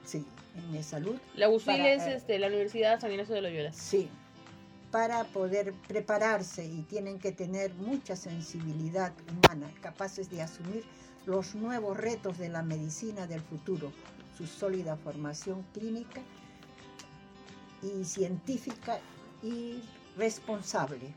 [0.04, 0.24] sí,
[0.56, 1.16] en el salud.
[1.34, 3.72] La UCIL Para, es eh, este, la Universidad San Ignacio de Loyola.
[3.72, 4.08] Sí,
[4.90, 10.84] para poder prepararse y tienen que tener mucha sensibilidad humana, capaces de asumir
[11.26, 13.92] los nuevos retos de la medicina del futuro,
[14.36, 16.20] su sólida formación clínica
[17.82, 18.98] y científica
[19.42, 19.82] y
[20.16, 21.14] responsable.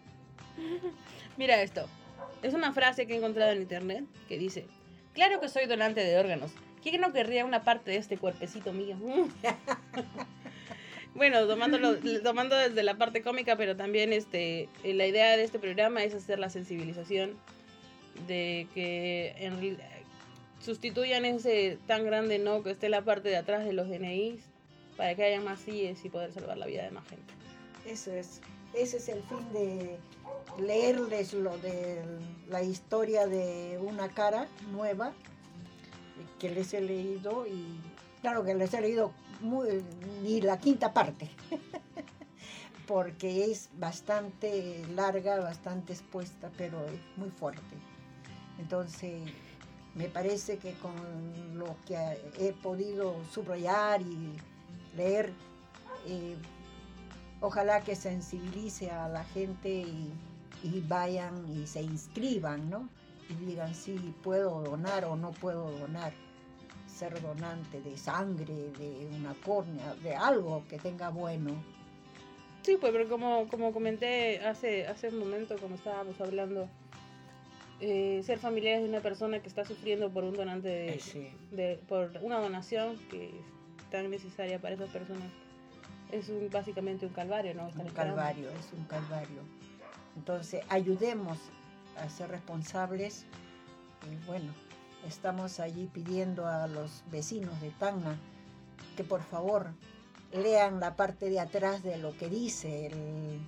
[1.38, 1.88] Mira esto.
[2.42, 4.66] Es una frase que he encontrado en internet que dice,
[5.14, 6.52] claro que soy donante de órganos.
[6.82, 8.98] ¿Quién no querría una parte de este cuerpecito mío?
[11.16, 16.04] bueno, tomándolo, tomando desde la parte cómica, pero también este, la idea de este programa
[16.04, 17.38] es hacer la sensibilización
[18.28, 19.36] de que
[20.60, 24.42] sustituyan ese tan grande no que esté la parte de atrás de los DNIs
[24.96, 27.34] para que haya más CIES y poder salvar la vida de más gente.
[27.86, 28.42] Eso es,
[28.74, 29.98] ese es el fin de
[30.60, 32.04] leerles lo de
[32.50, 35.14] la historia de una cara nueva
[36.40, 37.80] que les he leído y
[38.22, 39.84] claro que les he leído muy,
[40.24, 41.30] ni la quinta parte
[42.88, 47.76] porque es bastante larga, bastante expuesta, pero es muy fuerte.
[48.60, 49.22] Entonces,
[49.94, 50.96] me parece que con
[51.58, 51.98] lo que
[52.40, 54.38] he podido subrayar y
[54.96, 55.34] leer,
[56.06, 56.38] eh,
[57.42, 60.14] ojalá que sensibilice a la gente y,
[60.64, 62.90] y vayan y se inscriban, ¿no?
[63.30, 63.94] Y digan si
[64.24, 66.14] puedo donar o no puedo donar,
[66.88, 71.52] ser donante de sangre, de una córnea, de algo que tenga bueno.
[72.64, 76.68] Sí, pues, pero como, como comenté hace, hace un momento, como estábamos hablando,
[77.80, 81.28] eh, ser familiares de una persona que está sufriendo por un donante de, Sí.
[81.52, 85.32] de- por una donación que es tan necesaria para esas personas
[86.12, 87.68] es un, básicamente un calvario, ¿no?
[87.68, 88.16] Estar un esperando.
[88.16, 89.42] calvario, es un calvario.
[90.18, 91.38] Entonces, ayudemos
[91.96, 93.24] a ser responsables.
[94.12, 94.52] Y bueno,
[95.08, 98.18] estamos allí pidiendo a los vecinos de Tacna
[98.96, 99.68] que por favor
[100.34, 103.40] lean la parte de atrás de lo que dice el,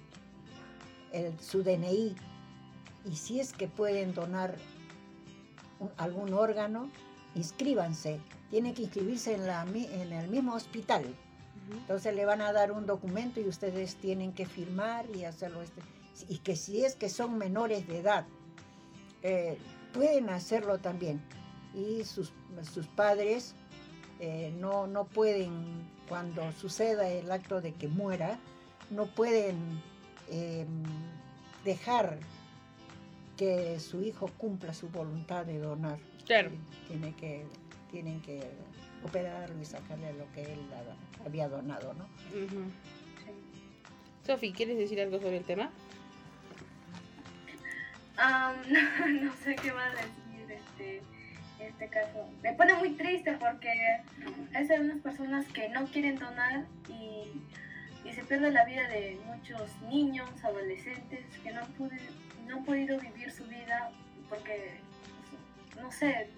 [1.12, 2.16] el- su DNI.
[3.06, 4.56] Y si es que pueden donar
[5.80, 6.90] un- algún órgano,
[7.36, 8.20] inscríbanse.
[8.52, 11.04] Tienen que inscribirse en, la, en el mismo hospital.
[11.72, 15.62] Entonces le van a dar un documento y ustedes tienen que firmar y hacerlo.
[15.62, 15.82] Este,
[16.28, 18.26] y que si es que son menores de edad,
[19.24, 19.58] eh,
[19.94, 21.22] pueden hacerlo también.
[21.74, 22.34] Y sus,
[22.74, 23.54] sus padres
[24.20, 25.54] eh, no, no pueden,
[26.08, 28.40] cuando suceda el acto de que muera,
[28.90, 29.58] no pueden
[30.30, 30.66] eh,
[31.64, 32.20] dejar
[33.38, 36.00] que su hijo cumpla su voluntad de donar.
[36.26, 36.52] Claro.
[36.88, 37.46] Tiene que,
[37.92, 38.42] tienen que
[39.04, 42.06] operarlo y sacarle lo que él ha- había donado, ¿no?
[44.26, 45.72] Sofi, ¿quieres decir algo sobre el tema?
[48.20, 51.02] Am, no, no sé qué más decir este,
[51.60, 52.30] este caso.
[52.44, 53.70] Me pone muy triste porque
[54.54, 57.42] hay algunas personas que no quieren donar y,
[58.08, 61.98] y se pierde la vida de muchos niños, adolescentes que no, pude,
[62.46, 63.92] no han podido vivir su vida
[64.28, 64.80] porque,
[65.82, 66.30] no sé,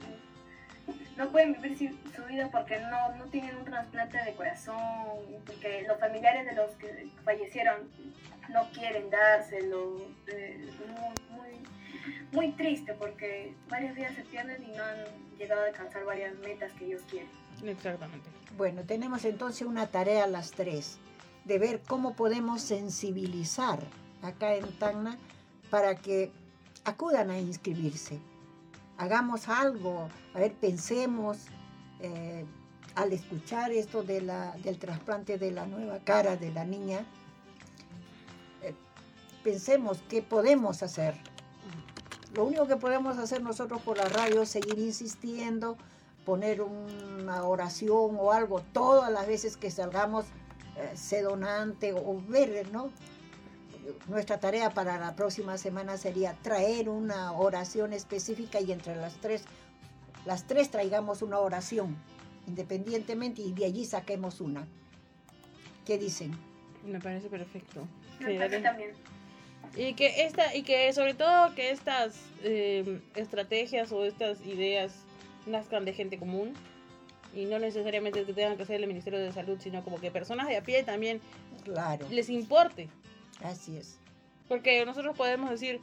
[1.18, 4.78] no pueden vivir sin- su vida porque no, no tienen un trasplante de corazón,
[5.46, 7.90] porque los familiares de los que fallecieron
[8.50, 9.98] no quieren dárselo.
[10.28, 10.70] eh,
[11.30, 11.60] muy, muy,
[12.32, 14.98] muy triste porque varias vidas se pierden y no han
[15.38, 17.30] llegado a alcanzar varias metas que ellos quieren.
[17.64, 18.30] Exactamente.
[18.58, 20.98] Bueno, tenemos entonces una tarea a las tres,
[21.46, 23.80] de ver cómo podemos sensibilizar
[24.22, 25.18] acá en Tacna
[25.70, 26.32] para que
[26.86, 28.20] acudan a inscribirse.
[28.98, 31.38] Hagamos algo, a ver, pensemos,
[32.00, 32.46] eh,
[32.96, 37.06] al escuchar esto de la, del trasplante de la nueva cara de la niña,
[38.62, 38.76] eh,
[39.44, 41.16] pensemos qué podemos hacer.
[42.34, 45.78] Lo único que podemos hacer nosotros por la radio es seguir insistiendo,
[46.26, 50.26] poner una oración o algo todas las veces que salgamos,
[50.78, 52.92] eh, sé donante o ver, ¿no?
[54.08, 59.44] Nuestra tarea para la próxima semana sería traer una oración específica y entre las tres,
[60.26, 61.98] las tres traigamos una oración
[62.48, 64.68] independientemente y de allí saquemos una.
[65.86, 66.32] ¿Qué dicen?
[66.86, 67.88] Me parece perfecto.
[68.20, 68.92] Me Sí, parece también.
[69.76, 74.94] Y que esta, y que sobre todo que estas eh, estrategias o estas ideas
[75.46, 76.54] nazcan de gente común
[77.34, 80.48] y no necesariamente que tengan que ser el Ministerio de Salud, sino como que personas
[80.48, 81.22] de a pie también
[81.64, 82.90] Claro, les importe.
[83.44, 83.98] Así es.
[84.48, 85.80] Porque nosotros podemos decir,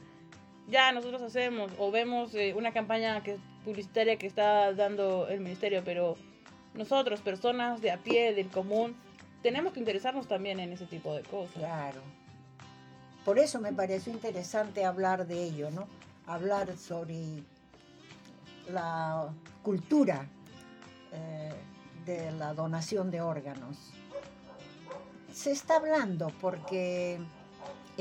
[0.67, 5.81] ya nosotros hacemos o vemos eh, una campaña que, publicitaria que está dando el ministerio,
[5.83, 6.15] pero
[6.73, 8.95] nosotros, personas de a pie, del común,
[9.41, 11.53] tenemos que interesarnos también en ese tipo de cosas.
[11.53, 12.01] Claro.
[13.25, 15.87] Por eso me pareció interesante hablar de ello, ¿no?
[16.25, 17.43] Hablar sobre
[18.71, 19.29] la
[19.63, 20.27] cultura
[21.11, 21.53] eh,
[22.05, 23.77] de la donación de órganos.
[25.31, 27.19] Se está hablando porque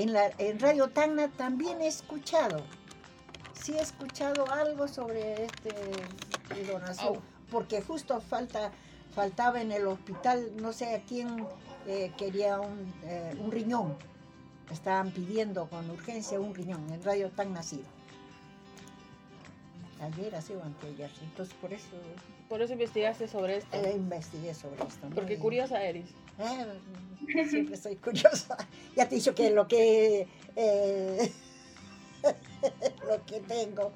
[0.03, 2.63] en, la, en Radio Tacna también he escuchado,
[3.53, 5.71] sí he escuchado algo sobre este
[6.73, 7.23] donación, Oh.
[7.51, 8.73] porque justo falta,
[9.15, 11.47] faltaba en el hospital, no sé a quién
[11.87, 13.97] eh, quería un, eh, un riñón.
[14.71, 17.85] Estaban pidiendo con urgencia un riñón, en Radio Tan Nacido.
[20.01, 21.87] Ayer, así o anteayer, entonces por eso
[22.49, 23.77] Por eso investigaste sobre esto.
[23.77, 25.09] eh, investigué sobre esto.
[25.15, 26.09] Porque curiosa eres.
[26.39, 28.57] Eh, siempre soy curiosa.
[28.97, 31.33] Ya te he dicho que lo que eh,
[33.09, 33.93] lo que tengo.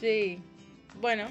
[0.00, 0.42] Sí.
[1.00, 1.28] Bueno,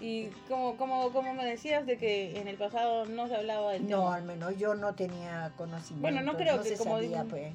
[0.00, 3.82] y como, como, como me decías de que en el pasado no se hablaba del
[3.88, 4.14] No, tema.
[4.16, 6.02] al menos yo no tenía conocimiento.
[6.02, 7.52] Bueno, no creo no que se como sabía, pues.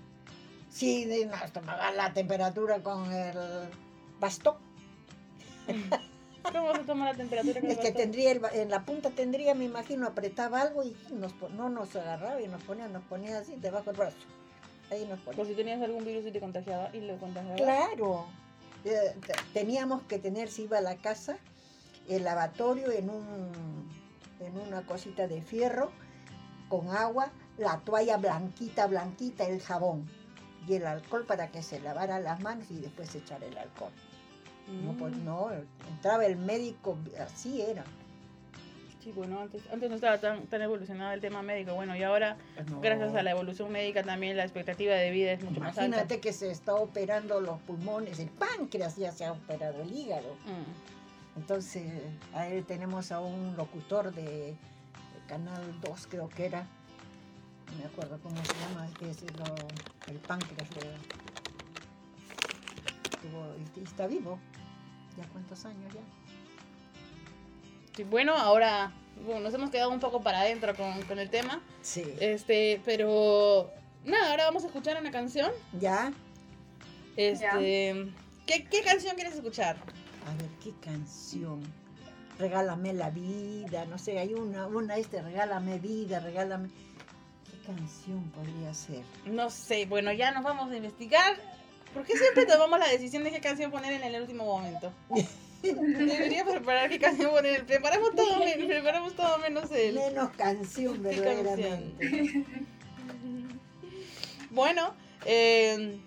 [0.69, 3.37] Sí, de, no, tomaba la temperatura con el
[4.19, 4.55] bastón.
[6.51, 7.59] ¿Cómo se toma la temperatura?
[7.59, 11.69] Es que tendría el en la punta tendría, me imagino, apretaba algo y nos, no
[11.69, 14.17] nos agarraba y nos ponía, nos ponía así debajo del brazo.
[14.91, 15.37] Ahí nos ponía.
[15.37, 17.55] Por si tenías algún virus y te contagiaba y lo contagiaba.
[17.55, 18.25] Claro.
[18.85, 21.37] Eh, te- Teníamos que tener, si iba a la casa,
[22.09, 23.89] el lavatorio en un
[24.39, 25.89] en una cosita de fierro
[26.67, 30.09] con agua, la toalla blanquita, blanquita, el jabón
[30.67, 33.91] y el alcohol para que se lavara las manos y después echar el alcohol.
[34.67, 35.25] No, pues Mm.
[35.25, 35.49] no,
[35.89, 37.83] entraba el médico, así era.
[39.03, 41.73] Sí, bueno, antes, antes no estaba tan, tan evolucionado el tema médico.
[41.75, 42.37] Bueno, y ahora,
[42.69, 42.79] No.
[42.79, 45.85] gracias a la evolución médica, también la expectativa de vida es mucho más alta.
[45.87, 50.33] Imagínate que se está operando los pulmones, el páncreas ya se ha operado, el hígado.
[50.45, 51.39] Mm.
[51.39, 51.83] Entonces,
[52.33, 54.55] ahí tenemos a un locutor de, de
[55.27, 56.61] Canal 2, creo que era.
[56.61, 60.69] No me acuerdo cómo se llama, que es lo- el páncreas.
[60.75, 61.22] de-
[63.27, 64.39] y- y está vivo.
[65.17, 66.01] ¿Ya cuántos años ya?
[67.95, 68.91] Sí, bueno, ahora
[69.25, 71.61] bueno, nos hemos quedado un poco para adentro con, con el tema.
[71.83, 72.03] Sí.
[72.19, 73.69] Este, pero
[74.03, 75.51] nada, ahora vamos a escuchar una canción.
[75.79, 76.11] ¿Ya?
[77.15, 78.11] Este,
[78.47, 79.77] ¿qué, qué canción quieres escuchar?
[80.27, 81.61] A ver, ¿qué canción?
[82.39, 86.69] Regálame la vida, no sé, hay una, una este, regálame vida, regálame...
[86.69, 89.03] ¿Qué canción podría ser?
[89.25, 91.35] No sé, bueno, ya nos vamos a investigar.
[91.93, 94.91] ¿Por qué siempre tomamos la decisión de qué canción poner en el último momento?
[95.61, 97.65] Debería preparar qué canción poner.
[97.65, 99.95] Preparamos todo, men- preparamos todo menos el.
[99.95, 102.45] Menos canción, ¿Qué verdaderamente.
[104.49, 104.93] Bueno,
[105.25, 105.97] eh,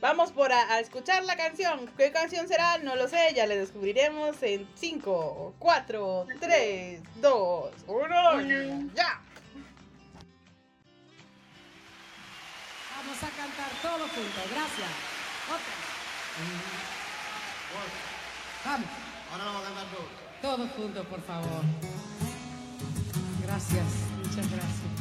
[0.00, 1.90] vamos por a, a escuchar la canción.
[1.96, 2.78] ¿Qué canción será?
[2.78, 7.96] No lo sé, ya le descubriremos en 5, 4, 3, 2, 1,
[8.34, 8.90] Uno.
[8.94, 9.20] ya.
[12.96, 14.50] Vamos a cantar todos juntos.
[14.52, 15.15] Gracias.
[15.48, 15.74] Otra.
[18.64, 18.88] Vamos.
[19.32, 20.10] Ahora vamos a cantar todos.
[20.42, 21.62] Todos juntos, por favor.
[23.42, 23.86] Gracias.
[24.18, 24.95] Muchas gracias.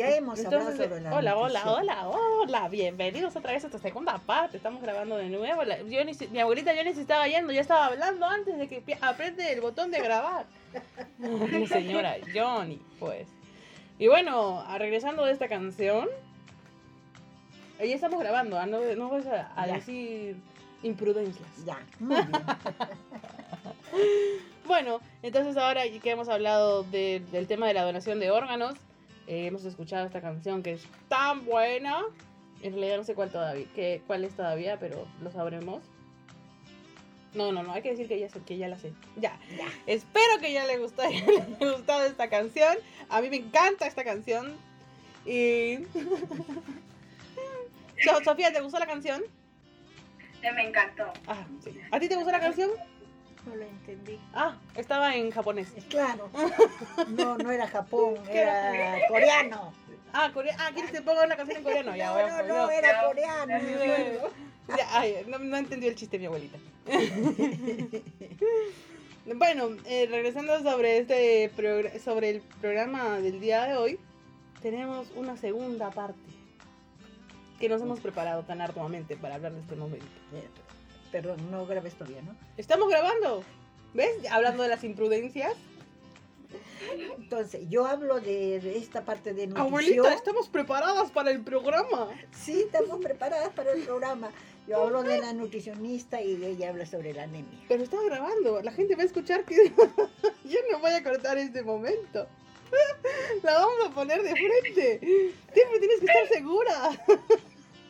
[0.00, 3.78] Ya hemos hablado Entonces, sobre la hola, hola, hola, hola, bienvenidos otra vez a esta
[3.78, 7.02] segunda parte, estamos grabando de nuevo, la- yo ni si- mi abuelita yo ni se
[7.02, 10.46] estaba yendo, ya estaba hablando antes de que apriete el botón de grabar.
[11.18, 13.28] Mi señora Johnny, pues.
[13.98, 16.08] Y bueno, regresando de esta canción,
[17.78, 20.34] ya estamos grabando, ah, no, no vas a, decir
[20.82, 21.46] imprudencias.
[21.66, 22.30] Ya, muy bien.
[24.66, 28.74] Bueno, entonces ahora que hemos hablado de- del tema de la donación de órganos,
[29.30, 32.02] eh, hemos escuchado esta canción que es tan buena.
[32.62, 35.82] En realidad no sé cuál todavía, que, cuál es todavía, pero lo sabremos.
[37.32, 38.92] No, no, no, hay que decir que ya, sé- que ya la sé.
[39.16, 39.38] Ya.
[39.56, 39.66] Ya.
[39.86, 42.76] Espero que ya le gustó, le haya gustado esta canción.
[43.08, 44.56] A mí me encanta esta canción.
[45.24, 45.76] Y...
[48.04, 49.22] So- Sofía, ¿te gustó la canción?
[50.42, 51.12] Me encantó.
[51.26, 51.78] Ah, sí.
[51.90, 52.70] ¿A ti te gustó la canción?
[53.46, 54.18] No lo entendí.
[54.34, 55.68] Ah, estaba en japonés.
[55.88, 56.28] Claro.
[57.08, 59.08] No, no era Japón, ¿Qué era?
[59.08, 59.72] coreano.
[60.12, 61.94] Ah, core- ah, ¿quieres que ponga una canción en coreano?
[61.96, 64.28] Ya, No, voy a no, poner- no, era coreano.
[64.76, 66.58] Ya, ay, no, no entendió el chiste mi abuelita.
[69.34, 71.50] bueno, eh, regresando sobre este
[72.04, 73.98] sobre el programa del día de hoy,
[74.62, 76.18] tenemos una segunda parte
[77.58, 80.06] que nos hemos preparado tan arduamente para hablar de este momento.
[81.12, 82.36] Perdón, no grabé todavía, ¿no?
[82.56, 83.42] Estamos grabando,
[83.94, 84.12] ¿ves?
[84.30, 85.54] Hablando de las imprudencias.
[87.18, 89.66] Entonces, yo hablo de, de esta parte de nutrición.
[89.66, 92.08] Abuelita, estamos preparadas para el programa.
[92.32, 94.30] Sí, estamos preparadas para el programa.
[94.68, 97.58] Yo hablo de la nutricionista y ella habla sobre la anemia.
[97.68, 99.56] Pero está grabando, la gente va a escuchar que
[100.44, 102.28] yo no voy a cortar este momento.
[103.42, 105.00] La vamos a poner de frente.
[105.52, 106.90] Siempre tienes que estar segura.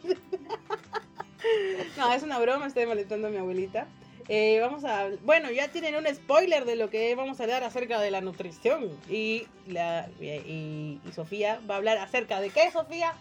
[1.97, 3.86] No, es una broma, estoy molestando a mi abuelita.
[4.28, 8.01] Eh, vamos a, bueno, ya tienen un spoiler de lo que vamos a hablar acerca
[8.01, 13.12] de la nutrición y la y, y Sofía va a hablar acerca de qué, Sofía,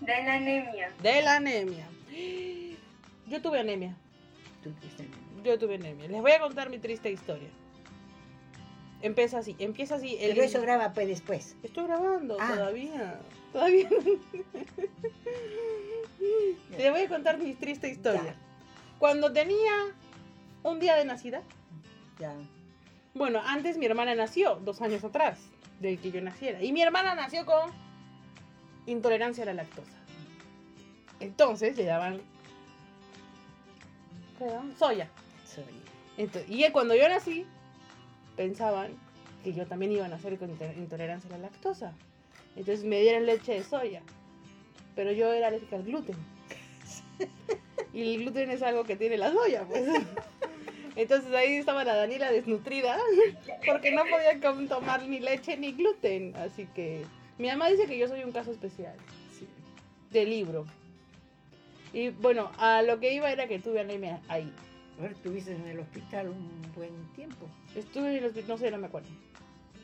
[0.00, 0.90] De la anemia.
[1.02, 1.86] de la anemia.
[3.26, 3.96] Yo tuve anemia.
[4.62, 5.08] Tú, Cristian.
[5.42, 6.06] Yo tuve anemia.
[6.08, 7.48] Les voy a contar mi triste historia.
[9.02, 10.16] Empieza así, empieza así.
[10.20, 10.30] El...
[10.30, 11.56] Pero eso graba pues después.
[11.62, 12.52] Estoy grabando Ah.
[12.54, 13.18] todavía.
[13.54, 13.88] Todavía.
[16.76, 18.24] Les voy a contar mi triste historia.
[18.24, 18.34] Ya.
[18.98, 19.70] Cuando tenía
[20.64, 21.40] un día de nacida,
[22.18, 22.34] Ya.
[23.14, 25.38] bueno, antes mi hermana nació, dos años atrás,
[25.78, 26.60] del que yo naciera.
[26.64, 27.70] Y mi hermana nació con
[28.86, 29.98] intolerancia a la lactosa.
[31.20, 32.20] Entonces le daban.
[34.36, 34.76] ¿Qué le daban?
[34.76, 35.08] Soya.
[35.46, 35.62] Soy.
[36.16, 37.46] Entonces, y cuando yo nací,
[38.36, 38.96] pensaban
[39.44, 41.94] que yo también iba a nacer con intolerancia a la lactosa.
[42.56, 44.02] Entonces me dieron leche de soya.
[44.94, 46.16] Pero yo era alérgica al gluten.
[47.92, 49.84] Y el gluten es algo que tiene la soya, pues.
[50.96, 52.96] Entonces ahí estaba la Daniela desnutrida
[53.66, 56.34] porque no podía tomar ni leche ni gluten.
[56.36, 57.04] Así que
[57.38, 58.94] mi mamá dice que yo soy un caso especial
[59.38, 59.46] Sí.
[60.10, 60.66] de libro.
[61.92, 64.52] Y bueno, a lo que iba era que tuve anemia ahí.
[65.00, 67.46] Ahora estuviste en el hospital un buen tiempo.
[67.76, 69.08] Estuve en el hospital, no sé, no me acuerdo.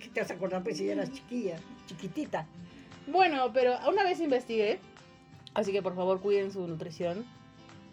[0.00, 2.46] ¿Qué te vas a acordar pues si eras chiquilla, chiquitita?
[3.06, 4.78] Bueno, pero una vez investigué,
[5.54, 7.24] así que por favor cuiden su nutrición,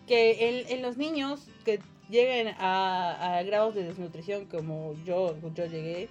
[0.08, 1.80] que en, los niños que
[2.10, 6.08] lleguen a, grados de desnutrición como yo, yo llegué,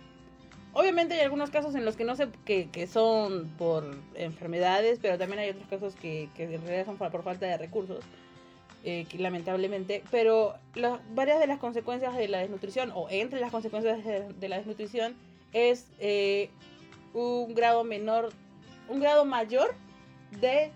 [0.75, 5.17] obviamente hay algunos casos en los que no sé que, que son por enfermedades, pero
[5.17, 8.05] también hay otros casos que, que en realidad son por falta de recursos.
[8.85, 13.51] eh, que lamentablemente, pero la- varias de las consecuencias de la desnutrición, o entre las
[13.51, 15.17] consecuencias de la desnutrición,
[15.53, 16.51] es eh,
[17.15, 18.33] un grado menor
[18.89, 19.75] un grado mayor
[20.41, 20.71] de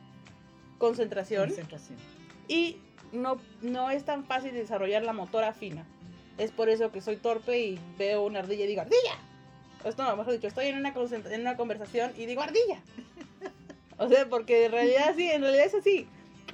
[0.79, 1.99] concentración Concentración.
[2.49, 2.79] y
[3.13, 5.85] no, no es tan fácil desarrollar la motora fina.
[6.39, 9.19] Es por eso que soy torpe y veo una ardilla y digo ardilla.
[9.85, 10.95] Esto no, mejor dicho, estoy en una,
[11.31, 12.81] en una conversación y digo ardilla.
[13.99, 16.07] O sea, porque en realidad sí, en realidad es así.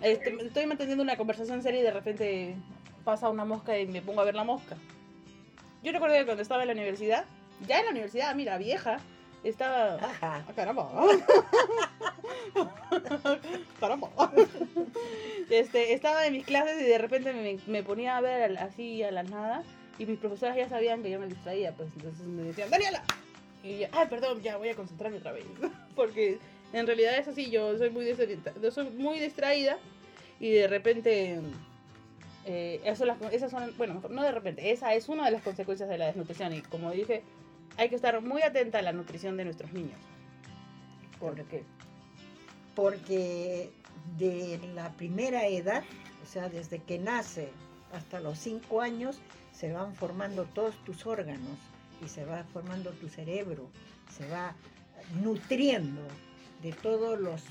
[0.02, 2.56] Este, estoy manteniendo una conversación seria y de repente
[3.04, 4.76] pasa una mosca y me pongo a ver la mosca.
[5.84, 7.24] Yo recuerdo que cuando estaba en la universidad,
[7.66, 8.98] ya en la universidad, mira, vieja,
[9.44, 9.94] estaba...
[9.94, 10.44] Ajá.
[10.48, 10.90] Ah, caramba.
[13.80, 14.08] caramba.
[15.50, 19.10] Este, estaba en mis clases y de repente me, me ponía a ver así a
[19.12, 19.62] la nada
[19.98, 23.02] y mis profesoras ya sabían que yo me distraía, pues entonces me decían, Daniela.
[23.62, 25.44] Y yo, ay, perdón, ya voy a concentrarme otra vez.
[25.96, 26.38] Porque
[26.72, 28.06] en realidad es así, yo soy muy,
[28.62, 29.78] yo soy muy distraída
[30.40, 31.40] y de repente...
[32.44, 35.88] eh, eso las- esas son, bueno, no de repente, esa es una de las consecuencias
[35.88, 37.22] de la desnutrición y como dije,
[37.76, 39.98] hay que estar muy atenta a la nutrición de nuestros niños.
[41.18, 41.64] Porque
[42.76, 43.70] porque
[44.18, 45.82] de la primera edad,
[46.22, 47.48] o sea, desde que nace
[47.92, 49.18] hasta los cinco años,
[49.52, 51.58] se van formando todos tus órganos
[52.04, 53.70] y se va formando tu cerebro,
[54.16, 54.54] se va
[55.22, 56.02] nutriendo
[56.62, 57.42] de todos los...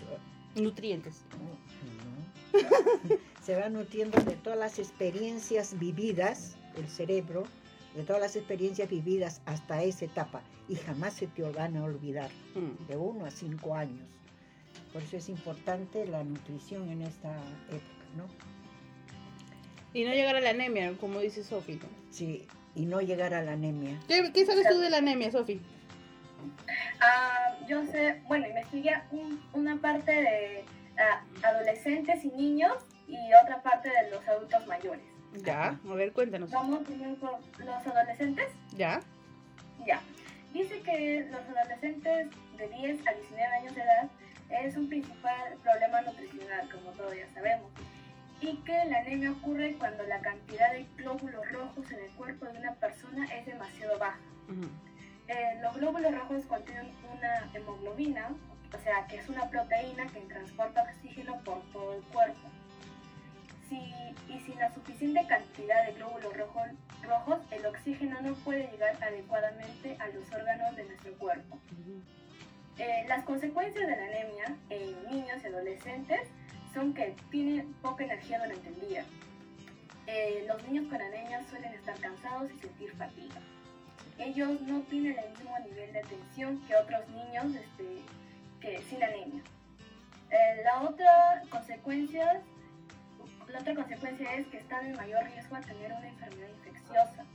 [0.55, 1.23] nutrientes.
[1.39, 2.59] no,
[3.43, 7.45] se va nutriendo de todas las experiencias vividas, el cerebro,
[7.95, 12.29] de todas las experiencias vividas hasta esa etapa y jamás se te van a olvidar
[12.55, 12.87] Mm.
[12.87, 14.07] de 1 a 5 años.
[14.91, 17.31] Por eso es importante la nutrición en esta
[17.69, 18.25] época, ¿no?
[19.93, 21.75] Y no llegar a la anemia, como dice Sofi.
[21.75, 21.87] ¿no?
[22.11, 23.97] Sí, y no llegar a la anemia.
[24.07, 25.61] ¿Qué, qué sabes tú de la anemia, Sofi?
[26.99, 30.65] Ah, yo sé, bueno, investigué un- una parte de
[30.97, 32.73] ah, adolescentes y niños
[33.07, 35.03] y otra parte de los adultos mayores.
[35.43, 36.51] Ya, a ver, cuéntanos.
[36.51, 38.47] Vamos primero por los adolescentes.
[38.75, 39.01] Ya.
[39.85, 40.01] Ya.
[40.53, 44.09] Dice que los adolescentes de 10 a 19 años de edad
[44.49, 47.71] es un principal problema nutricional, como todos ya sabemos.
[48.41, 52.59] Y que la anemia ocurre cuando la cantidad de glóbulos rojos en el cuerpo de
[52.59, 54.19] una persona es demasiado baja.
[55.27, 58.29] Eh, los glóbulos rojos contienen una hemoglobina,
[58.73, 62.49] o sea, que es una proteína que transporta oxígeno por todo el cuerpo.
[63.75, 66.67] Si, y sin la suficiente cantidad de glóbulos rojos,
[67.03, 71.59] rojos, el oxígeno no puede llegar adecuadamente a los órganos de nuestro cuerpo.
[72.77, 76.21] Eh, las consecuencias de la anemia en niños y adolescentes
[76.73, 79.05] son que tienen poca energía durante el día.
[80.07, 83.41] Eh, los niños con anemia suelen estar cansados y sentir fatiga.
[84.17, 88.01] Ellos no tienen el mismo nivel de atención que otros niños este,
[88.61, 89.41] que sin anemia.
[90.29, 92.41] Eh, la otra consecuencia
[93.51, 97.25] la otra consecuencia es que están en mayor riesgo a tener una enfermedad infecciosa.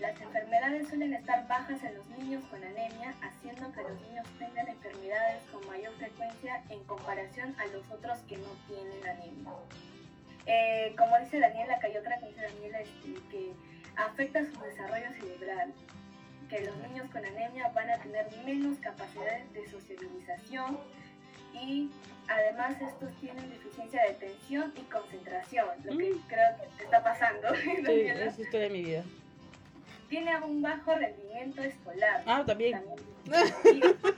[0.00, 4.68] Las enfermedades suelen estar bajas en los niños con anemia, haciendo que los niños tengan
[4.68, 9.52] enfermedades con mayor frecuencia en comparación a los otros que no tienen anemia.
[10.46, 13.52] Eh, como dice Daniela, que hay otra que dice Daniela, este, que
[13.96, 15.72] afecta su desarrollo cerebral,
[16.50, 20.78] que los niños con anemia van a tener menos capacidades de sociabilización
[21.62, 21.90] y
[22.28, 26.18] además estos tienen deficiencia de atención y concentración, lo que Mm.
[26.28, 27.48] creo que te está pasando.
[27.86, 29.02] Sí, es historia de mi vida.
[30.08, 32.22] tiene un bajo rendimiento escolar.
[32.26, 32.72] Ah, también.
[33.24, 33.96] También.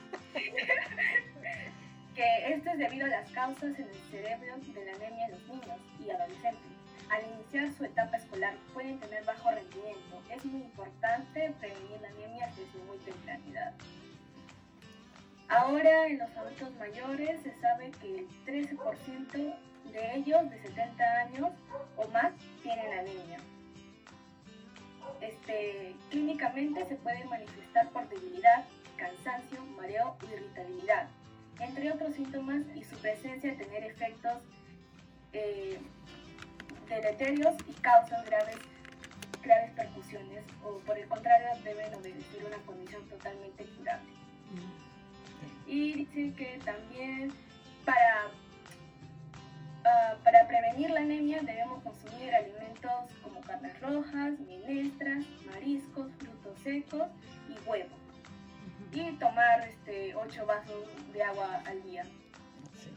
[2.14, 5.42] que esto es debido a las causas en el cerebro de la anemia en los
[5.48, 6.72] niños y adolescentes.
[7.10, 10.20] Al iniciar su etapa escolar pueden tener bajo rendimiento.
[10.30, 13.72] Es muy importante prevenir la anemia desde muy temprana edad.
[15.48, 19.56] Ahora en los adultos mayores se sabe que el 13%
[19.92, 21.50] de ellos de 70 años
[21.96, 22.32] o más
[22.62, 23.38] tienen anemia.
[25.22, 28.64] Este, clínicamente se puede manifestar por debilidad,
[28.96, 31.08] cansancio, mareo irritabilidad,
[31.60, 34.42] entre otros síntomas y su presencia tener efectos
[35.32, 35.78] eh,
[36.88, 38.58] deleterios y causan graves,
[39.42, 44.12] graves percusiones o por el contrario deben obedecer una condición totalmente curable.
[45.68, 47.30] Y dice que también
[47.84, 48.30] para,
[49.84, 57.08] ah, para prevenir la anemia debemos consumir alimentos como carnes rojas, menestras, mariscos, frutos secos
[57.48, 57.94] y huevo.
[58.92, 62.04] Y tomar este, 8 vasos de agua al día.
[62.82, 62.90] Sí.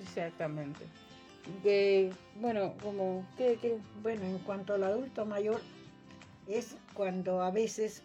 [0.00, 0.86] Exactamente.
[1.62, 3.76] Que, bueno, como, ¿qué, qué?
[4.02, 5.60] Bueno, en cuanto al adulto mayor,
[6.48, 8.02] es cuando a veces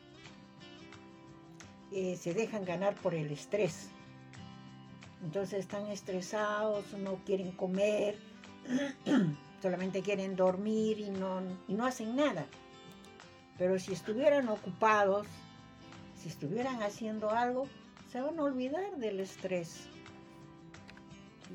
[1.92, 3.90] eh, se dejan ganar por el estrés.
[5.24, 8.18] Entonces están estresados, no quieren comer,
[9.62, 12.46] solamente quieren dormir y no, hacen nada.
[13.58, 15.26] Pero si estuvieran ocupados,
[16.22, 17.68] si estuvieran haciendo algo,
[18.12, 19.88] se van a olvidar del estrés.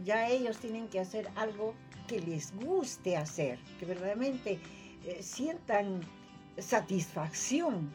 [0.05, 1.75] Ya ellos tienen que hacer algo
[2.09, 4.59] que les guste hacer, que verdaderamente
[5.05, 6.01] eh, sientan
[6.59, 7.95] satisfacción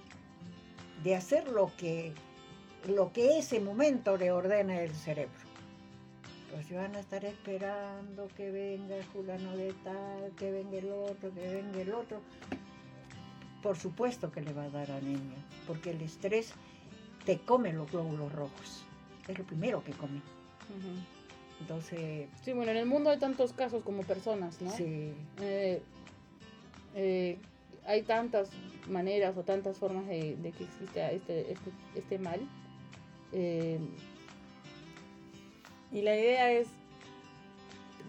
[1.04, 2.14] de hacer lo que,
[2.88, 5.34] lo que ese momento le ordena el cerebro.
[6.52, 10.90] Pues si van a estar esperando que venga el fulano de tal, que venga el
[10.92, 12.22] otro, que venga el otro,
[13.62, 15.38] Por supuesto que le va a dar anemia,
[15.68, 16.54] porque el estrés
[17.26, 18.84] te come los glóbulos rojos.
[19.28, 20.22] Es lo primero que come.
[21.60, 24.70] Entonces, Sí, bueno, en el mundo hay tantos casos como personas, ¿no?
[24.72, 25.82] sí, Eh,
[26.96, 27.38] eh,
[27.86, 28.50] hay tantas
[28.90, 32.40] maneras o tantas formas de, de que exista este, este, este mal.
[33.32, 33.80] Eh,
[35.92, 36.68] y la idea es,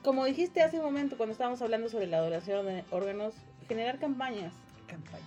[0.03, 3.35] como dijiste hace un momento cuando estábamos hablando sobre la donación de órganos,
[3.69, 4.55] generar campañas.
[4.87, 5.25] campaña.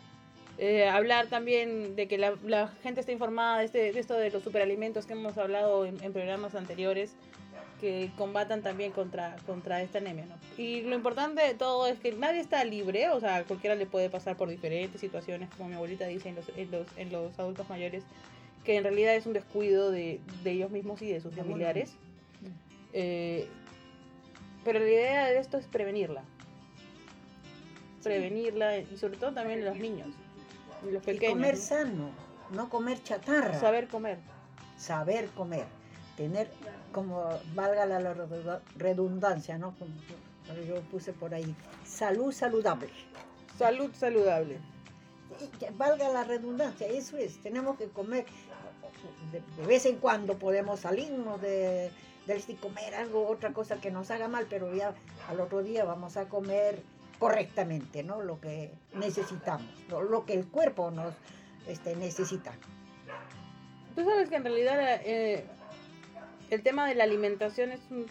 [0.57, 4.29] Eh, hablar también de que la, la gente esté informada de, este, de esto de
[4.29, 7.15] los superalimentos que hemos hablado en, en programas anteriores
[7.79, 10.25] que combatan también contra, contra esta anemia.
[10.25, 10.35] ¿no?
[10.57, 14.09] Y lo importante de todo es que nadie está libre, o sea, cualquiera le puede
[14.09, 17.69] pasar por diferentes situaciones, como mi abuelita dice en los, en los, en los adultos
[17.69, 18.03] mayores,
[18.65, 21.91] que en realidad es un descuido de, de ellos mismos y de sus familiares.
[22.41, 22.57] mismo.
[22.93, 23.47] Eh,
[24.65, 26.23] pero la idea de esto es prevenirla.
[28.03, 30.07] Prevenirla y sobre todo también en los niños,
[30.85, 31.33] en los Y pequeños.
[31.33, 31.61] comer ¿no?
[31.61, 32.09] sano,
[32.51, 33.59] no comer chatarra.
[33.59, 34.17] Saber comer.
[34.77, 35.65] saber comer,
[36.15, 36.49] tener,
[36.91, 38.15] como valga la
[38.77, 39.75] redundancia, ¿no?
[39.77, 39.91] Como
[40.67, 42.89] yo puse por ahí, salud saludable.
[43.57, 44.59] Salud saludable.
[45.39, 48.25] Y que valga la redundancia, eso es, tenemos que comer,
[49.31, 51.91] de, de vez en cuando podemos salirnos de,
[52.25, 54.93] del y comer algo, otra cosa que nos haga mal, pero ya
[55.27, 56.81] al otro día vamos a comer
[57.17, 58.21] correctamente, ¿no?
[58.21, 61.13] Lo que necesitamos, lo, lo que el cuerpo nos
[61.67, 62.53] este, necesita.
[63.95, 65.45] Tú sabes que en realidad eh,
[66.49, 68.05] el tema de la alimentación es un...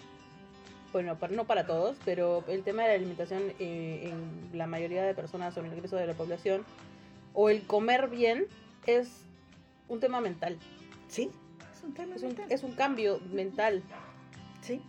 [0.93, 5.03] Bueno, para- no para todos, pero el tema de la alimentación eh, en la mayoría
[5.03, 6.65] de personas o en el ingreso de la población,
[7.35, 8.47] o el comer bien,
[8.87, 9.11] es
[9.89, 10.57] un tema mental.
[11.09, 11.31] ¿Sí?
[11.77, 12.47] Es un tema Es un, mental.
[12.51, 13.83] es un cambio mental.
[14.63, 14.81] Sí.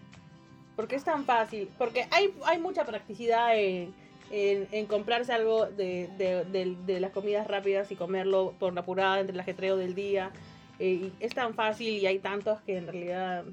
[0.77, 1.69] Porque es tan fácil.
[1.77, 3.93] Porque hay, hay mucha practicidad en,
[4.31, 8.81] en- en comprarse algo de, de- de- de las comidas rápidas y comerlo por la
[8.81, 10.31] apurada entre el ajetreo del día.
[10.79, 13.43] Eh, y es tan fácil y hay tantos que en realidad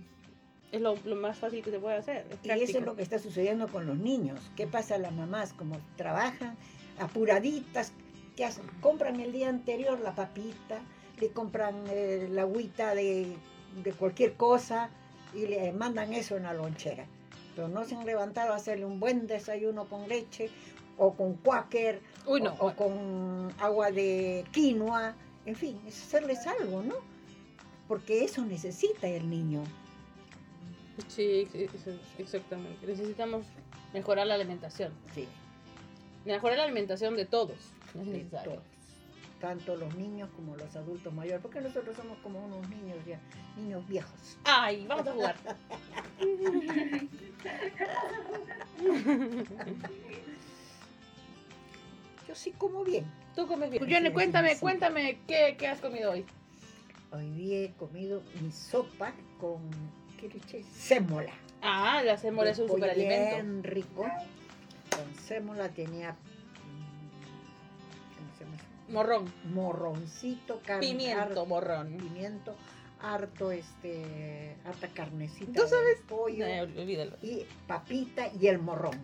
[0.72, 2.26] es lo, lo más fácil que se puede hacer.
[2.30, 4.40] Es Y eso es lo que está sucediendo con los niños.
[4.56, 4.98] ¿Qué pasa?
[4.98, 6.56] Las mamás, como trabajan
[6.98, 7.92] apuraditas,
[8.36, 8.64] ¿qué hacen?
[8.80, 10.80] Compran el día anterior la papita,
[11.20, 13.36] le compran eh, la agüita de,
[13.82, 14.90] de cualquier cosa
[15.34, 17.06] y le mandan eso en la lonchera.
[17.54, 20.50] Pero no se han levantado a hacerle un buen desayuno con leche
[20.98, 22.54] o con cuáquer Uy, no.
[22.58, 25.14] o, o con agua de quinoa.
[25.44, 27.15] En fin, es hacerles algo, ¿no?
[27.88, 29.62] Porque eso necesita el niño.
[31.08, 32.86] Sí, ex- ex- exactamente.
[32.86, 33.44] Necesitamos
[33.92, 34.92] mejorar la alimentación.
[35.14, 35.26] Sí.
[36.24, 37.56] Mejorar la alimentación de todos.
[37.94, 38.58] De todos,
[39.40, 43.18] tanto los niños como los adultos mayores, porque nosotros somos como unos niños ya,
[43.56, 44.36] niños viejos.
[44.44, 45.36] Ay, vamos a jugar.
[52.28, 53.04] Yo sí como bien.
[53.34, 53.82] Tú comes bien.
[53.82, 56.24] Johnny, sí, cuéntame, cuéntame, ¿qué, ¿qué has comido hoy?
[57.12, 59.60] Hoy día he comido mi sopa con,
[60.20, 60.64] ¿qué le eché?
[60.74, 61.32] Sémola.
[61.62, 63.34] Ah, la sémola es un superalimento.
[63.36, 64.02] Bien rico.
[64.02, 66.12] Con sémola tenía,
[68.88, 68.92] mm.
[68.92, 69.32] Morrón.
[69.52, 71.88] Morroncito, carne, Pimiento, morrón.
[71.96, 72.54] pimiento,
[73.00, 75.98] harto, este, harta carnecita ¿Tú sabes?
[76.08, 77.16] pollo No, olvídalo.
[77.22, 78.94] y papita y el morrón.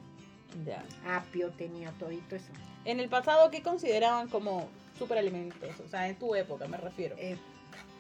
[0.67, 0.85] Ya.
[1.07, 2.53] apio tenía todito eso.
[2.85, 5.81] En el pasado, ¿qué consideraban como superalimentos?
[5.81, 7.17] O sea, en tu época me refiero.
[7.19, 7.39] Eh,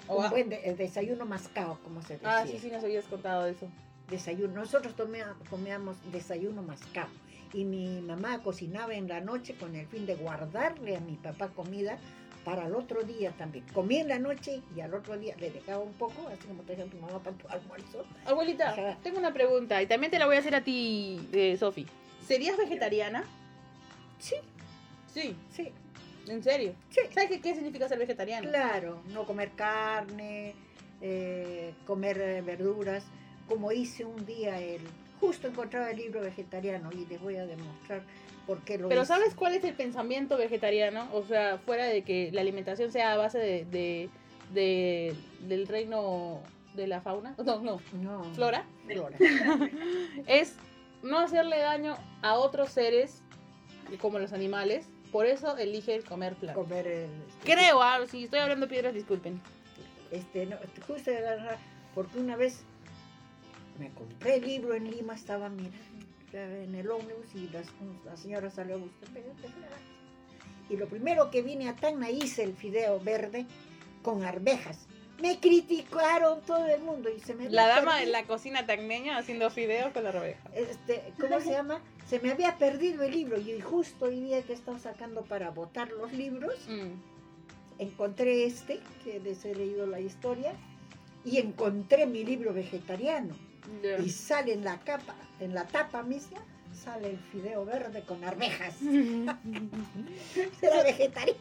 [0.08, 2.38] un buen de- el desayuno mascado, como se decía.
[2.40, 3.68] Ah, sí, sí, nos habías contado eso.
[4.08, 4.54] Desayuno.
[4.54, 4.94] Nosotros
[5.48, 7.08] comíamos desayuno mascado.
[7.54, 11.48] Y mi mamá cocinaba en la noche con el fin de guardarle a mi papá
[11.48, 11.98] comida
[12.44, 13.64] para el otro día también.
[13.72, 16.74] Comía en la noche y al otro día le dejaba un poco, así como te
[16.76, 18.04] tu mamá para tu almuerzo.
[18.26, 21.86] Abuelita, tengo una pregunta y también te la voy a hacer a ti, eh, Sofi.
[22.26, 23.24] ¿Serías vegetariana?
[24.18, 24.36] Sí,
[25.12, 25.70] Sí, sí,
[26.28, 26.74] en serio.
[26.90, 27.00] Sí.
[27.12, 28.48] ¿Sabes qué, qué significa ser vegetariano?
[28.48, 29.00] claro.
[29.12, 30.54] No comer carne,
[31.00, 33.04] eh, comer eh, verduras.
[33.48, 34.80] Como hice un día, el,
[35.20, 38.02] justo encontraba el libro vegetariano y les voy a demostrar
[38.46, 39.08] por qué lo Pero hice.
[39.08, 41.08] ¿sabes cuál es el pensamiento vegetariano?
[41.12, 44.10] O sea, fuera de que la alimentación sea a base de, de-
[44.52, 45.14] de-
[45.46, 46.40] del reino
[46.74, 48.24] de la fauna, no, no, No.
[48.34, 49.16] flora, Flora.
[50.26, 50.54] es
[51.02, 53.22] no hacerle daño a otros seres
[54.00, 54.86] como los animales.
[55.12, 56.56] Por eso elige comer plantas.
[56.64, 57.10] comer el,
[57.44, 59.40] Creo, ah, si estoy hablando piedras, disculpen.
[60.10, 60.56] este no,
[60.86, 61.58] justo de agarrar,
[61.94, 62.60] porque una vez
[63.78, 65.76] me compré el libro en Lima estaba mirando
[66.32, 67.66] en el ómnibus y las-
[68.06, 69.08] la señora salió a buscar
[70.70, 73.44] y lo primero que vine a Tacna hice el fideo verde
[74.02, 74.86] con arvejas
[75.20, 79.50] Me criticaron todo el mundo y se me La dama en la cocina tacneña haciendo
[79.50, 80.40] fideos con la arveja.
[80.54, 81.80] este, ¿cómo se llama?
[82.08, 85.90] Se me había perdido el libro y justo hoy día que estaba sacando para votar
[85.92, 86.92] los libros, Mm.
[87.78, 90.52] encontré este, que les he leído la historia,
[91.24, 93.34] y encontré mi libro vegetariano.
[94.04, 96.40] Y sale en la capa, en la tapa misma,
[96.74, 98.74] sale el fideo verde con arvejas.
[100.62, 101.38] Era vegetariano.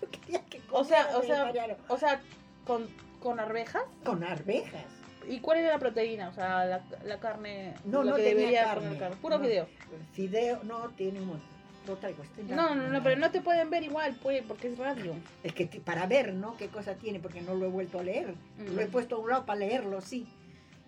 [0.00, 1.52] Yo quería que O sea, o sea,
[1.88, 2.20] o sea,
[2.66, 2.86] con,
[3.22, 3.84] con arvejas.
[4.04, 4.84] con arvejas.
[5.28, 6.28] ¿Y cuál era la proteína?
[6.28, 7.74] O sea, la, la carne.
[7.84, 8.98] No, no que tenía debería carne.
[8.98, 9.16] carne.
[9.16, 9.44] Puro No.
[9.44, 9.66] fideo.
[10.12, 11.40] Fideo, no, tiene un
[11.88, 15.14] en la- No, no, no, pero no te pueden ver igual, pues, porque es radio.
[15.44, 16.56] Es que para ver, ¿no?
[16.56, 17.20] ¿Qué cosa tiene?
[17.20, 18.34] Porque no lo he vuelto a leer.
[18.58, 18.90] Lo he Mm.
[18.90, 20.26] puesto a un lado para leerlo, sí.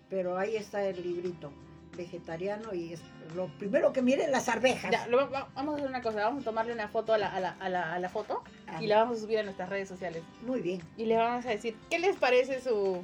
[0.09, 1.53] Pero ahí está el librito
[1.95, 3.01] vegetariano y es
[3.35, 4.91] lo primero que miren las arvejas.
[4.91, 7.33] Ya, lo- va- vamos a hacer una cosa, vamos a tomarle una foto a la,
[7.33, 9.69] a la, a la, a la foto Ah, y la vamos a subir a nuestras
[9.69, 10.23] redes sociales.
[10.45, 10.81] Muy bien.
[10.97, 13.01] Y les vamos a decir, ¿qué les parece su,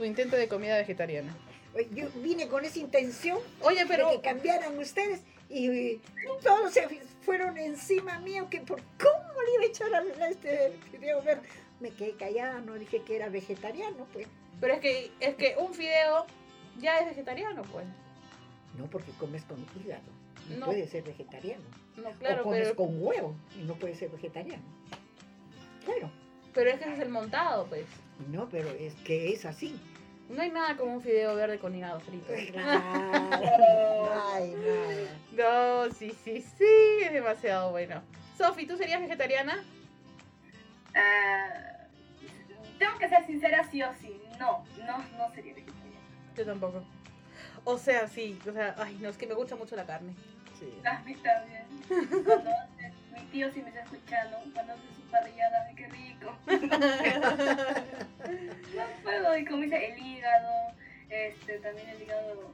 [0.00, 1.36] su intento de comida vegetariana?
[1.92, 4.10] Yo vine con esa intención Oye, pero pero...
[4.12, 5.20] que cambiaran ustedes
[5.50, 6.00] y, y
[6.42, 6.88] todos se
[7.20, 11.46] fueron encima mío que por cómo le iba a echar a a este fideo verde.
[11.80, 14.26] Me quedé callada, no dije que era vegetariano, pues.
[14.58, 16.24] Pero es que, es que un fideo
[16.78, 17.84] ya es vegetariano, pues.
[18.78, 20.02] No, porque comes con hígado.
[20.48, 20.66] No, No.
[20.66, 21.64] puede ser vegetariano.
[21.96, 24.64] No, claro, o comes pero, con huevo y no puede ser vegetariano.
[25.84, 26.10] Claro.
[26.54, 27.84] pero es que ese es el montado, pues.
[28.30, 29.78] No, pero es que es así.
[30.30, 32.32] No hay nada como un fideo verde con hígado frito.
[34.32, 34.54] Ay.
[35.32, 36.64] No, sí, sí, sí,
[37.04, 38.00] es demasiado bueno.
[38.38, 39.62] Sofi, ¿tú serías vegetariana?
[40.94, 41.86] Ah,
[42.78, 44.20] tengo que ser sincera, sí o sí.
[44.38, 46.00] No, no, no sería vegetariana.
[46.36, 46.84] Yo tampoco.
[47.64, 50.14] O sea, sí, o sea, ay, no, es que me gusta mucho la carne.
[50.58, 50.72] Sí.
[50.86, 51.64] A mí también.
[52.24, 54.74] Cuando hace- mi tío si me está escuchando, cuando
[55.10, 56.36] hace su parrillada, ay, qué rico.
[58.74, 60.50] No puedo, y como dice, el hígado,
[61.08, 62.52] este, también el hígado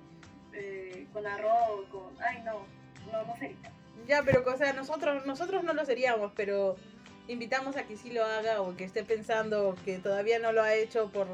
[0.55, 2.03] eh, con arroz, con...
[2.21, 2.65] Ay, no,
[3.13, 3.57] no, no sería.
[4.07, 6.77] Ya, pero o sea, nosotros, nosotros no lo seríamos, pero
[7.29, 10.75] invitamos a que sí lo haga o que esté pensando que todavía no lo ha
[10.75, 11.27] hecho por,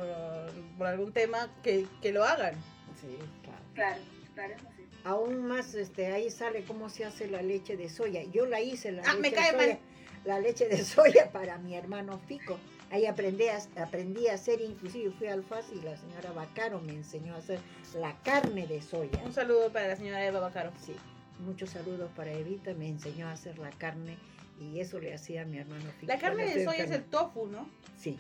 [0.79, 2.55] por algún tema, que, que lo hagan.
[3.01, 3.63] Sí, claro.
[3.75, 4.01] Claro,
[4.35, 4.87] claro, eso sí.
[5.05, 8.23] Aún más, este, ahí sale cómo se hace la leche de soya.
[8.33, 9.67] Yo la hice, la Ah, leche me de cae soya.
[9.67, 9.79] mal.
[10.25, 12.59] La leche de soya para mi hermano Fico.
[12.91, 16.93] Ahí aprendí a, aprendí a hacer, inclusive fui al FAS y la señora Bacaro me
[16.93, 17.59] enseñó a hacer
[17.95, 19.19] la carne de soya.
[19.25, 20.73] Un saludo para la señora Eva Bacaro.
[20.85, 20.95] Sí,
[21.41, 24.19] muchos saludos para Evita, me enseñó a hacer la carne
[24.61, 26.13] y eso le hacía a mi hermano Fico.
[26.13, 27.69] La carne de soya es el tofu, ¿no?
[27.97, 28.19] Sí,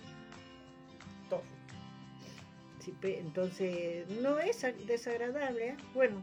[1.28, 1.44] Tofu.
[2.80, 5.68] sí, entonces no es desagradable.
[5.68, 5.76] ¿eh?
[5.94, 6.22] Bueno,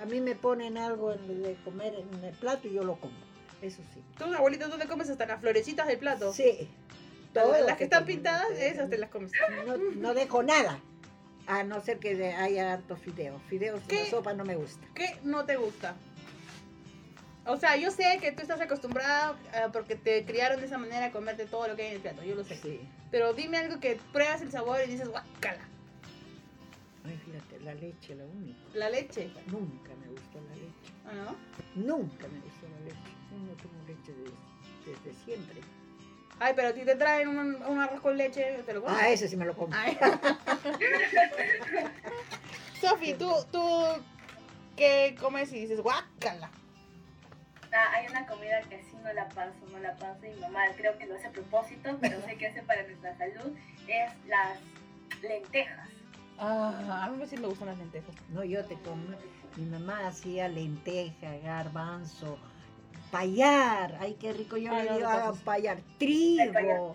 [0.00, 3.14] a mí me ponen algo de comer en el plato y yo lo como,
[3.62, 4.02] eso sí.
[4.18, 6.32] Tú, abuelito, tú le comes hasta las florecitas del plato.
[6.32, 6.68] Sí.
[7.32, 9.30] Todo las que están pintadas, te- esas te las comes.
[9.66, 10.80] No, no dejo nada.
[11.46, 13.38] A no ser que haya harto fideo.
[13.48, 14.84] Fideos en la sopa no me gusta.
[14.94, 15.94] ¿Qué no te gusta?
[17.44, 21.06] O sea, yo sé que tú estás acostumbrada ah, porque te criaron de esa manera
[21.06, 22.56] a comerte todo lo que hay en el plato, yo lo sé.
[22.56, 22.80] Sí.
[23.12, 25.60] Pero dime algo que pruebas el sabor y dices, guácala.
[27.04, 28.58] Ay, fíjate, la leche, la única.
[28.74, 29.30] La leche.
[29.46, 30.25] Nunca me gustó
[31.76, 32.96] Nunca me gustó la leche.
[33.30, 34.32] Yo no tomo leche de-
[34.90, 35.60] desde siempre.
[36.38, 38.98] Ay, pero a ti te traen un, un arroz con leche, te lo comes.
[39.00, 39.74] Ah, ese sí me lo como.
[42.80, 43.62] Sofi, tú, tú,
[44.76, 46.50] ¿qué comes y dices, guácala?
[47.72, 50.96] Ah, hay una comida que sí no la paso, no la paso y mamá creo
[50.98, 53.52] que lo hace a propósito, pero sé que hace para nuestra salud,
[53.88, 54.58] es las
[55.22, 55.88] lentejas.
[56.38, 58.14] Ah, a mí sí me gustan las lentejas.
[58.30, 59.02] No, yo te como.
[59.56, 62.38] Mi mamá hacía lenteja, garbanzo,
[63.10, 63.96] payar.
[64.00, 64.56] Ay, qué rico.
[64.56, 65.78] Yo Ah, le digo a payar.
[65.98, 66.94] Trigo.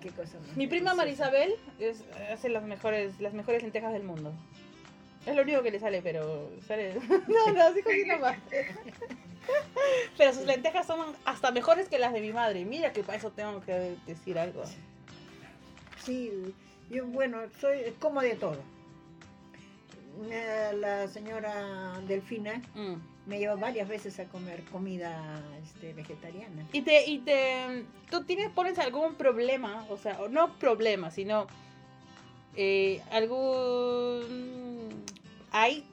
[0.00, 0.94] Qué cosa más Mi prima.
[0.94, 2.02] Marisabel es,
[2.32, 4.32] hace las mejores, las mejores lentejas del mundo.
[5.26, 6.94] Es lo único que le sale, pero sale.
[7.28, 8.38] No, no, así cosita más.
[10.16, 12.64] Pero sus lentejas son hasta mejores que las de mi madre.
[12.64, 14.62] Mira que para eso tengo que decir algo.
[16.04, 16.54] Sí,
[16.88, 18.58] yo, bueno, soy como de todo.
[20.74, 22.94] La señora Delfina Mm.
[23.26, 26.64] me lleva varias veces a comer comida este, vegetariana.
[26.72, 31.46] Y te, y te, tú tienes, pones algún problema, o sea, no problema, sino
[32.56, 35.04] eh, algún,
[35.52, 35.84] hay,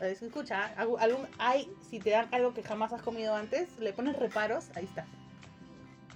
[0.00, 4.66] escucha, algún hay, si te dan algo que jamás has comido antes, le pones reparos,
[4.74, 5.06] ahí está.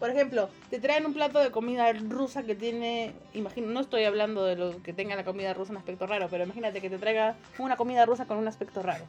[0.01, 4.45] Por ejemplo, te traen un plato de comida rusa que tiene, imagino, no estoy hablando
[4.47, 7.37] de lo que tenga la comida rusa un aspecto raro, pero imagínate que te traiga
[7.59, 9.05] una comida rusa con un aspecto raro.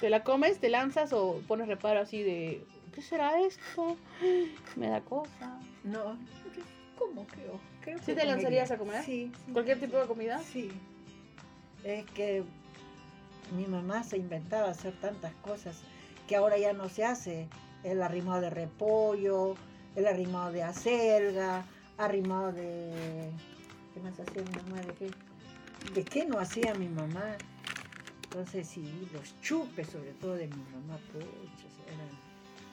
[0.00, 3.96] Te la comes, te lanzas o pones reparo así de, ¿qué será esto?
[4.74, 5.60] Me da cosa.
[5.84, 6.18] No,
[6.98, 7.60] como creo.
[7.82, 8.74] creo ¿Sí que te lanzarías comería.
[8.74, 9.04] a comer?
[9.04, 9.30] Sí.
[9.46, 9.52] sí.
[9.52, 10.40] ¿Cualquier tipo de comida?
[10.40, 10.72] Sí.
[11.84, 12.42] Es que
[13.56, 15.78] mi mamá se inventaba hacer tantas cosas
[16.26, 17.48] que ahora ya no se hace.
[17.84, 19.54] El arrimado de repollo,
[19.96, 21.64] el arrimado de acelga,
[21.98, 23.30] arrimado de...
[23.94, 24.82] ¿Qué más hacía mi mamá?
[24.82, 25.10] ¿De qué?
[25.94, 27.36] ¿De qué no hacía mi mamá?
[28.24, 32.08] Entonces sí, los chupes sobre todo de mi mamá, pucha, eran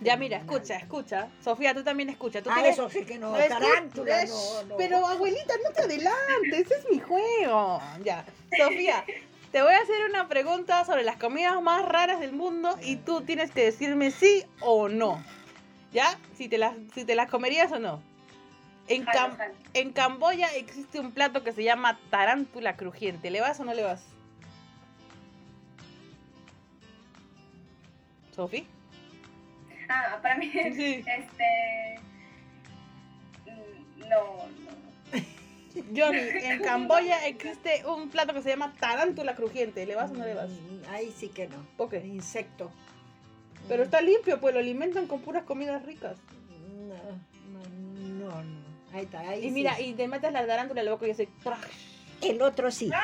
[0.02, 1.30] Ya, mira, escucha, escucha.
[1.42, 2.42] Sofía, tú también escucha.
[2.42, 4.78] ¿Tú Ah, eso sí que tarántula, no, no.
[4.78, 7.82] Pero abuelita, no te adelantes, ese es mi juego.
[8.04, 8.26] Ya,
[8.58, 9.06] Sofía,
[9.54, 13.22] te voy a hacer una pregunta sobre las comidas más raras del mundo y tú
[13.22, 15.24] tienes que decirme sí o no.
[15.94, 16.18] ¿Ya?
[16.36, 18.02] Si te las, si te las comerías o no.
[18.88, 19.54] En, Jalo, Cam- jalo.
[19.74, 23.30] en Camboya existe un plato que se llama tarántula crujiente.
[23.32, 24.04] ¿Le vas o no le vas?
[28.36, 28.68] ¿Sofi?
[29.90, 31.04] Ah, para mí, Sí.
[31.06, 32.00] este.
[33.46, 34.74] mm, No, no.
[35.96, 39.86] Johnny, en Camboya existe un plato que se llama tarántula crujiente.
[39.86, 40.50] ¿Le vas o no le vas?
[40.50, 41.58] Mm, Ahí sí que no.
[41.78, 42.00] ¿Por qué?
[42.06, 42.72] Insecto.
[43.68, 46.18] Pero está limpio, pues lo alimentan con puras comidas ricas.
[46.88, 46.96] No,
[47.52, 48.44] no, no.
[48.44, 48.64] no.
[48.94, 49.52] Ahí está, ahí Y sí.
[49.52, 51.60] mira, y te metes la tarántula boca y hace crash.
[52.22, 52.90] El otro sí.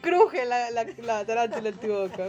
[0.00, 2.28] Cruje la, la, la tarántula en tu boca.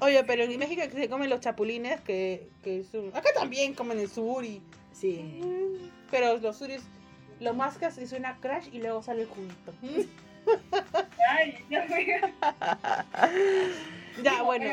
[0.00, 3.98] Oye, pero en México se comen los chapulines, que, que es un- Acá también comen
[3.98, 4.62] el suri.
[4.92, 5.40] Sí.
[6.10, 6.82] Pero los suris
[7.40, 9.72] lo mascas y suena crash y luego sale el juguito.
[11.30, 12.16] Ay, Dios mío.
[14.22, 14.66] Ya, bueno.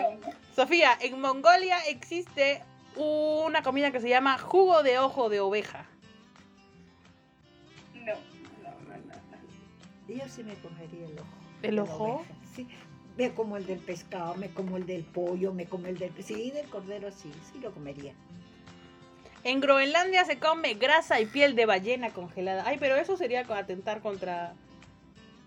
[0.55, 2.63] Sofía, en Mongolia existe
[2.95, 5.85] una comida que se llama jugo de ojo de oveja.
[7.93, 9.05] No, no, no, no.
[10.07, 10.15] no.
[10.15, 11.27] Yo sí me comería el ojo.
[11.61, 12.25] ¿El ojo?
[12.55, 12.67] Sí.
[13.17, 16.11] Me como el del pescado, me como el del pollo, me como el del...
[16.21, 18.13] Sí, del cordero sí, sí lo comería.
[19.45, 22.63] En Groenlandia se come grasa y piel de ballena congelada.
[22.65, 24.53] Ay, pero eso sería atentar contra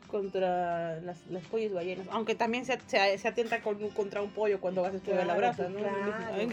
[0.08, 2.06] contra las, las pollos ballenas.
[2.10, 5.36] Aunque también se, se, se atenta con, contra un pollo cuando vas a estudiar la
[5.36, 5.78] brasa, ¿no?
[5.78, 6.48] claro.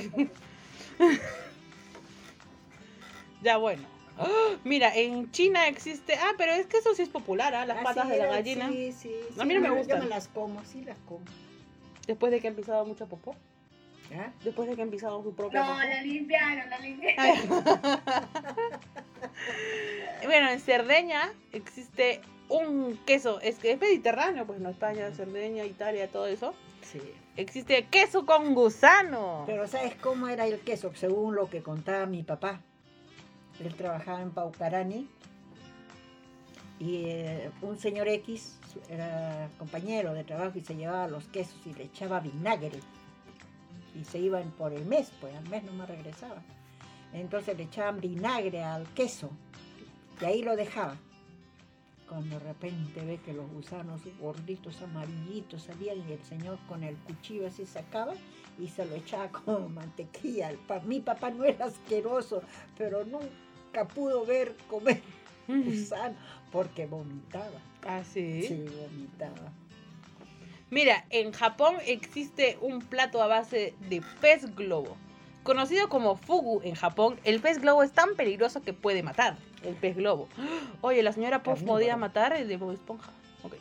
[3.41, 3.83] Ya, bueno.
[4.63, 6.15] Mira, en China existe...
[6.15, 7.65] Ah, pero es que eso sí es popular, ¿ah?
[7.65, 8.69] Las Ah, patas sí, de la gallina.
[8.69, 9.39] Sí, sí, sí.
[9.39, 9.97] A mí no me gustan.
[9.97, 11.21] Yo me las como, sí las como.
[12.07, 13.35] Después de que han pisado mucha popó.
[14.15, 14.31] ¿Ah?
[14.43, 15.79] Después de que han pisado su propia No, popó.
[15.79, 17.63] la limpiaron, la limpiaron.
[20.23, 26.07] Bueno, en Cerdeña existe un queso, es que es mediterráneo, pues no España, Cerdeña, Italia,
[26.07, 26.53] todo eso.
[26.81, 27.01] Sí.
[27.35, 29.43] Existe queso con gusano.
[29.45, 30.91] Pero ¿sabes cómo era el queso?
[30.95, 32.61] Según lo que contaba mi papá.
[33.63, 35.09] Él trabajaba en Paucarani
[36.79, 38.57] y eh, un señor X
[38.89, 42.79] era compañero de trabajo y se llevaba los quesos y le echaba vinagre.
[43.95, 46.41] Y se iban por el mes, pues al mes no me regresaba.
[47.13, 49.29] Entonces le echaban vinagre al queso
[50.21, 50.97] y ahí lo dejaba.
[52.07, 56.95] Cuando de repente ve que los gusanos gorditos, amarillitos salían y el señor con el
[56.97, 58.13] cuchillo así sacaba
[58.59, 60.51] y se lo echaba como mantequilla.
[60.85, 62.41] Mi papá no era asqueroso,
[62.77, 65.01] pero nunca pudo ver comer
[65.47, 66.15] gusano
[66.51, 67.59] porque vomitaba.
[67.83, 68.43] Ah, sí.
[68.43, 69.51] Sí, vomitaba.
[70.69, 74.97] Mira, en Japón existe un plato a base de pez globo.
[75.45, 79.37] Conocido como fugu en Japón, el pez globo es tan peligroso que puede matar.
[79.63, 80.27] El pez globo.
[80.81, 83.11] Oye, la señora Puff podía matar el de Bob Esponja.
[83.43, 83.53] Ok.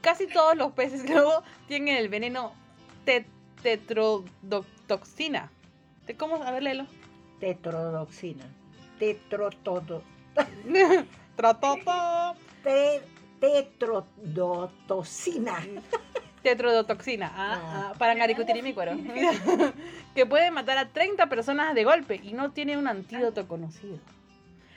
[0.00, 2.52] Casi todos los peces globo tienen el veneno
[3.04, 3.24] te-
[3.62, 5.48] tetrodotoxina.
[6.06, 6.42] ¿Te cómo?
[6.42, 6.86] A ver, léelo.
[7.38, 8.44] Tetrodoxina.
[8.98, 10.02] Tetrotodo.
[11.36, 12.34] Trototo.
[12.64, 13.00] Te,
[13.40, 15.64] tetrodotoxina.
[16.42, 17.30] Tetrodotoxina.
[17.34, 17.94] Ah, Ah.
[17.98, 18.14] para
[18.74, 18.96] cuero.
[20.14, 23.98] que puede matar a 30 personas de golpe y no tiene un antídoto conocido.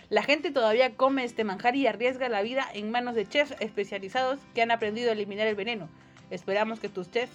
[0.09, 4.39] La gente todavía come este manjar y arriesga la vida en manos de chefs especializados
[4.53, 5.89] que han aprendido a eliminar el veneno.
[6.29, 7.33] Esperamos que tus chefs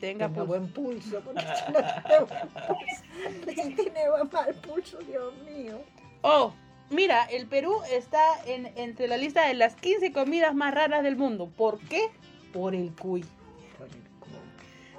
[0.00, 0.46] tengan Tenga pulso.
[0.46, 1.20] buen pulso.
[1.22, 3.82] Porque si no tiene buen pulso.
[3.82, 4.00] Tiene
[4.32, 5.80] mal pulso, Dios mío.
[6.22, 6.52] Oh,
[6.90, 11.16] mira, el Perú está en, entre la lista de las 15 comidas más raras del
[11.16, 11.50] mundo.
[11.56, 12.08] ¿Por qué?
[12.52, 13.24] Por el cuy.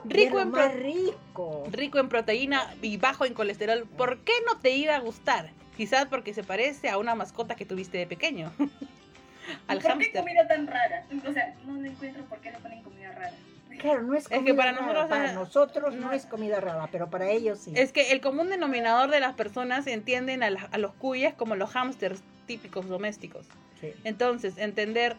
[0.05, 1.67] Rico Es en, más rico.
[1.71, 3.86] rico en proteína y bajo en colesterol.
[3.97, 5.49] ¿Por qué no te iba a gustar?
[5.75, 8.51] Quizás porque se parece a una mascota que tuviste de pequeño.
[9.67, 11.05] Al ¿Por qué comida tan rara?
[11.28, 13.34] O sea, no encuentro por qué le ponen comida rara.
[13.80, 14.82] Claro, no es que comida para rara.
[14.86, 17.71] nosotros, para nosotros no no- es comida rara, pero para ellos sí.
[17.75, 21.55] Es que el común denominador de las personas entienden a, la- a los cuyes como
[21.55, 23.45] los hámsters típicos domésticos.
[23.80, 23.93] Sí.
[24.03, 25.15] Entonces, entender,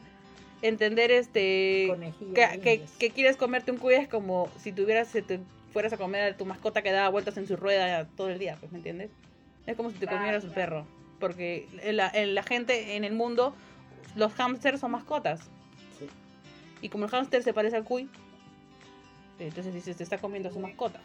[0.63, 1.95] entender este
[2.35, 5.41] que, que, que quieres comerte un cuy es como si tuvieras se te
[5.73, 8.57] fueras a comer a tu mascota que daba vueltas en su rueda todo el día,
[8.59, 9.11] pues, ¿me entiendes?
[9.67, 10.87] Es como si te comieras un perro.
[11.21, 13.55] Porque en la, en la gente en el mundo,
[14.17, 15.41] los hámsters son mascotas.
[15.99, 16.07] Sí.
[16.81, 18.09] Y como el hámster se parece al cuy,
[19.39, 21.01] entonces dices, te está comiendo a su mascota.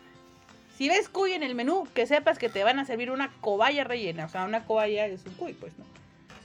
[0.78, 3.84] Si ves cuy en el menú, que sepas que te van a servir una cobaya
[3.84, 4.26] rellena.
[4.26, 5.86] O sea, una cobaya es un cuy, pues, ¿no?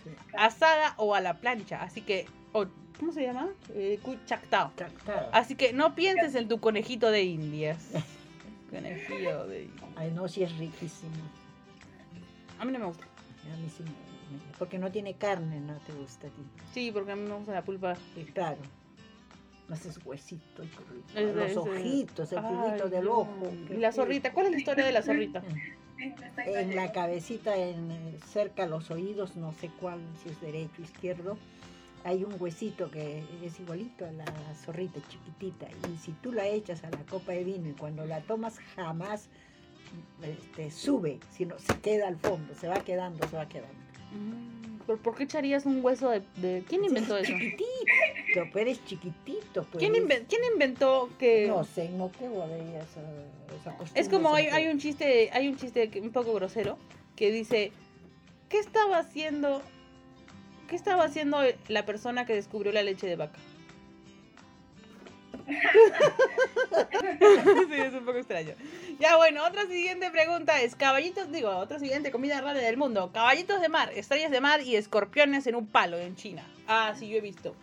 [0.05, 0.11] Sí.
[0.37, 1.83] Asada o a la plancha.
[1.83, 2.67] Así que, o-
[2.99, 3.49] ¿cómo se llama?
[3.75, 4.73] Eh, chactao.
[5.33, 7.91] Así que no pienses en tu conejito de indias.
[8.71, 9.85] Conejillo de indias.
[9.97, 11.13] Ay, no, sí es riquísimo.
[12.59, 13.05] A mí no me gusta.
[13.05, 16.43] A mí sí me- Porque no tiene carne, no te gusta a ti.
[16.75, 17.97] Sí, porque a mí me gusta la pulpa.
[18.17, 18.59] Y claro.
[19.71, 23.51] Haces huesito y Es los es ojitos, el juguito del ojo.
[23.71, 24.33] Y la zorrita.
[24.33, 25.43] ¿Cuál es la historia de la zorrita?
[26.47, 30.75] En la cabecita, en, eh, cerca a los oídos, no sé cuál, si es derecho
[30.79, 31.37] o izquierdo,
[32.05, 34.25] hay un huesito que es igualito a la
[34.65, 35.67] zorrita chiquitita.
[35.93, 39.29] Y si tú la echas a la copa de vino y cuando la tomas jamás
[40.23, 43.75] este, sube, sino se queda al fondo, se va quedando, se va quedando.
[44.13, 47.39] Mm, ¿Por, por qué echarías un hueso de, de- ¿Quién inventó Es eso?
[47.39, 49.65] Chiquitito, pero es chiquitito.
[49.65, 49.79] Pues.
[49.79, 51.47] ¿Quién, inven- quién inventó que.?
[51.49, 53.01] No sé, en Moquegua veía esa,
[53.61, 54.01] esa costumbre.
[54.01, 56.79] Es como hay, hay un chiste, hay un chiste un poco grosero
[57.17, 57.73] que dice,
[58.49, 59.61] ¿qué estaba haciendo,
[60.69, 63.39] qué estaba haciendo la persona que descubrió la leche de vaca?
[65.49, 65.55] sí,
[67.75, 68.53] es un poco extraño.
[69.01, 73.11] Ya bueno, otra siguiente pregunta es caballitos, digo, otra siguiente comida rara del mundo.
[73.13, 76.45] Caballitos de mar, estrellas de mar y escorpiones en un palo en China.
[76.67, 77.55] Ah, sí, yo he visto.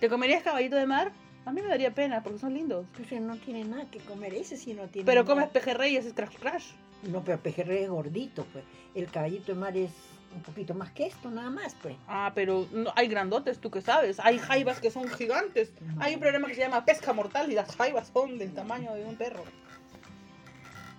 [0.00, 1.12] ¿Te comerías caballito de mar?
[1.44, 2.86] A mí me daría pena porque son lindos.
[3.00, 5.34] Ese no tiene nada que comer, ese sí no tiene Pero nada.
[5.34, 6.66] comes pejerrey y haces crash crash.
[7.02, 8.64] No, pero pejerrey es gordito, pues.
[8.94, 9.90] El caballito de mar es
[10.34, 11.96] un poquito más que esto, nada más, pues.
[12.08, 14.20] Ah, pero no, hay grandotes, tú que sabes.
[14.20, 15.72] Hay jaivas que son gigantes.
[15.80, 16.02] No.
[16.02, 19.04] Hay un programa que se llama Pesca Mortal y las jaivas son del tamaño de
[19.04, 19.44] un perro.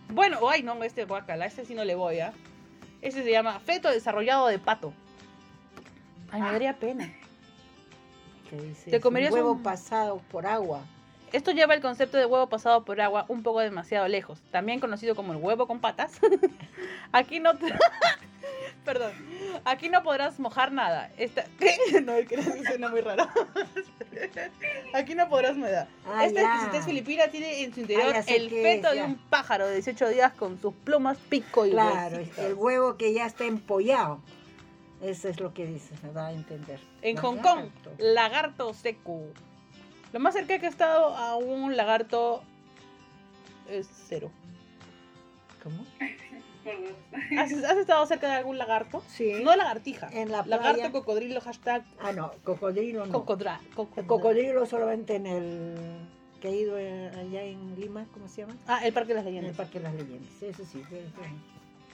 [0.10, 2.34] Bueno, ay, no, este guacala, este sí no le voy, ¿ah?
[3.02, 4.94] Este se llama Feto Desarrollado de Pato.
[6.32, 7.12] Ay, me daría pena.
[8.50, 10.82] Que dice, ¿Te un comerías huevo un- pasado por agua.
[11.34, 15.14] Esto lleva el concepto de huevo pasado por agua un poco demasiado lejos, también conocido
[15.14, 16.20] como el huevo con patas.
[17.12, 17.66] Aquí no te...
[18.88, 19.12] Perdón.
[19.66, 21.12] Aquí no podrás mojar nada.
[21.18, 21.44] Esta...
[22.06, 23.28] No, es que suena muy raro.
[24.94, 25.90] Aquí no podrás mojar.
[26.06, 26.48] Ah, Esta ya.
[26.54, 30.32] exquisitez filipina tiene en su interior Ah, el feto de un pájaro de 18 días
[30.34, 32.38] con sus plumas, pico y Claro, huesitos.
[32.46, 34.22] el huevo que ya está empollado.
[35.02, 36.80] Eso es lo que dice, me da a entender.
[37.02, 37.92] En Hong Kong, lagarto.
[38.00, 39.22] lagarto seco.
[40.14, 42.42] Lo más cerca que he estado a un lagarto
[43.70, 44.32] es cero.
[45.62, 45.84] ¿Cómo?
[47.38, 49.04] ¿Has, has estado cerca de algún lagarto?
[49.08, 49.34] Sí.
[49.44, 50.10] No lagartija.
[50.14, 50.92] En la Lagarto, playa.
[50.92, 53.12] cocodrilo, hashtag Ah, no, cocodrilo no.
[53.14, 53.60] cocodra.
[53.96, 55.76] El cocodrilo solamente en el
[56.42, 58.56] que he ido allá en Lima, ¿cómo se llama?
[58.68, 59.58] Ah, el Parque de las En el Leyendas.
[59.58, 60.42] Parque de las Leyendas.
[60.44, 60.82] Eso sí.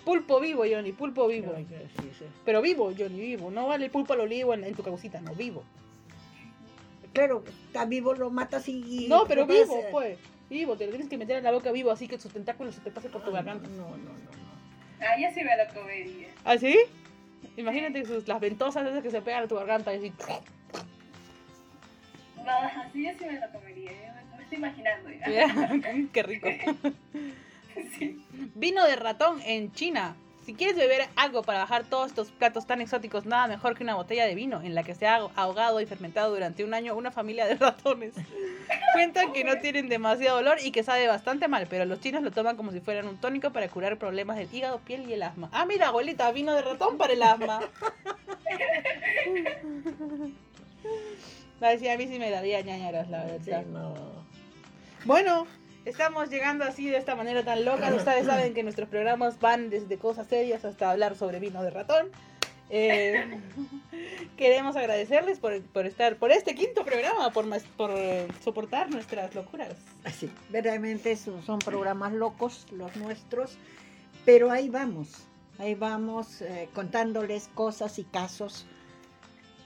[0.03, 1.53] Pulpo vivo, Johnny, pulpo vivo.
[1.55, 2.25] Sí, sí.
[2.43, 3.49] Pero vivo, Johnny, vivo.
[3.51, 5.63] No vale el pulpo al olivo en, en tu caucita, no, vivo.
[7.13, 9.07] Claro, está vivo, lo matas y...
[9.07, 10.17] No, pero vivo, eh, pues.
[10.49, 12.81] Vivo, te lo tienes que meter en la boca vivo así que sus tentáculos se
[12.81, 13.67] te pasen por tu No, garganta.
[13.69, 13.95] no, no, no.
[13.95, 14.42] no.
[15.03, 16.27] Ah, ya sí me lo comería.
[16.45, 16.77] ¿Ah, sí?
[17.57, 20.13] Imagínate sus, las ventosas esas que se pegan a tu garganta y así.
[22.37, 23.91] No, así yo sí me lo comería.
[24.35, 26.07] me estoy imaginando ya.
[26.13, 26.47] Qué rico.
[27.97, 28.23] Sí.
[28.53, 30.15] Vino de ratón en China.
[30.45, 33.95] Si quieres beber algo para bajar todos estos platos tan exóticos, nada mejor que una
[33.95, 37.11] botella de vino en la que se ha ahogado y fermentado durante un año una
[37.11, 38.13] familia de ratones.
[38.93, 42.31] Cuentan que no tienen demasiado olor y que sabe bastante mal, pero los chinos lo
[42.31, 45.49] toman como si fueran un tónico para curar problemas del hígado, piel y el asma.
[45.53, 47.61] Ah, mira, abuelita, vino de ratón para el asma.
[51.79, 53.65] Sí, a mí sí me daría ñañaras, la Sí, verdad.
[53.67, 53.93] no.
[55.05, 55.47] Bueno,
[55.85, 57.93] estamos llegando así de esta manera tan loca.
[57.93, 62.07] Ustedes saben que nuestros programas van desde cosas serias hasta hablar sobre vino de ratón.
[62.69, 63.39] Eh,
[64.37, 67.45] queremos agradecerles por, por estar por este quinto programa, por,
[67.77, 69.75] por eh, soportar nuestras locuras.
[70.03, 73.57] Así, verdaderamente son, son programas locos los nuestros,
[74.25, 75.27] pero ahí vamos,
[75.59, 78.65] ahí vamos eh, contándoles cosas y casos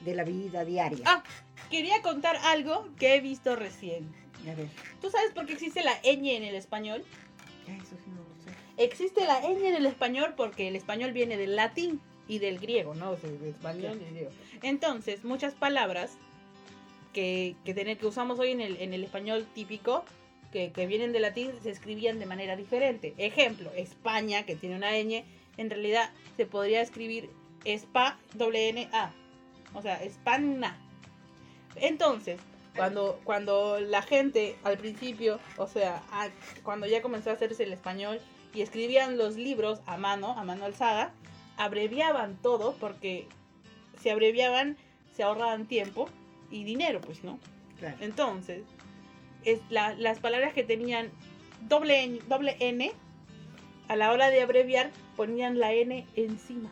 [0.01, 1.03] de la vida diaria.
[1.05, 1.23] Ah.
[1.69, 4.09] Quería contar algo que he visto recién.
[4.43, 4.67] A ver,
[5.01, 7.03] ¿Tú sabes por qué existe la ñ en el español?
[7.67, 8.83] ya, eso sí no lo sé.
[8.83, 12.93] Existe la ñ en el español porque el español viene del latín y del griego,
[12.95, 13.11] ¿no?
[13.11, 14.31] O sea, del español y griego.
[14.61, 16.17] Entonces, muchas palabras
[17.13, 20.05] que, que, tener- que usamos hoy en el, en el español típico,
[20.51, 23.13] que, que vienen del latín, se escribían de manera diferente.
[23.17, 25.23] Ejemplo, España, que tiene una ñ,
[25.57, 27.29] en realidad se podría escribir
[27.65, 29.11] spa, doble N, A.
[29.73, 30.77] O sea, España.
[31.75, 32.39] Entonces,
[32.77, 36.29] Cuando, cuando la gente al principio, o sea, a-
[36.63, 38.19] cuando ya comenzó a hacerse el español
[38.53, 41.11] y escribían los libros a mano, a mano alzada,
[41.57, 43.27] abreviaban todo porque
[44.01, 44.77] si abreviaban
[45.15, 46.07] se ahorraban tiempo
[46.51, 47.39] y dinero, pues, ¿no?
[47.79, 47.97] Claro.
[47.99, 48.63] Entonces,
[49.43, 51.09] es la- las palabras que tenían
[51.67, 52.91] doble, N- doble N,
[53.87, 56.71] a la hora de abreviar ponían la N encima.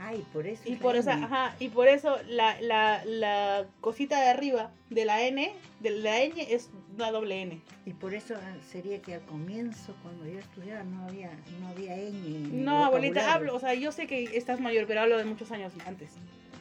[0.00, 0.62] Ay, por eso.
[0.64, 1.24] Y por, esa, N.
[1.24, 6.22] ajá, y por eso la, la, la cosita de arriba de la N, de la
[6.22, 7.60] N es una doble N.
[7.84, 11.30] Y por eso ah, sería que al comienzo, cuando yo estudiaba, no había,
[11.60, 12.48] no había ñ.
[12.52, 15.72] No, abuelita, hablo, o sea, yo sé que estás mayor, pero hablo de muchos años
[15.84, 16.10] antes.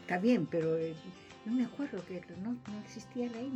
[0.02, 0.96] Está bien, pero eh,
[1.46, 3.52] no me acuerdo que no, no existía la ñ.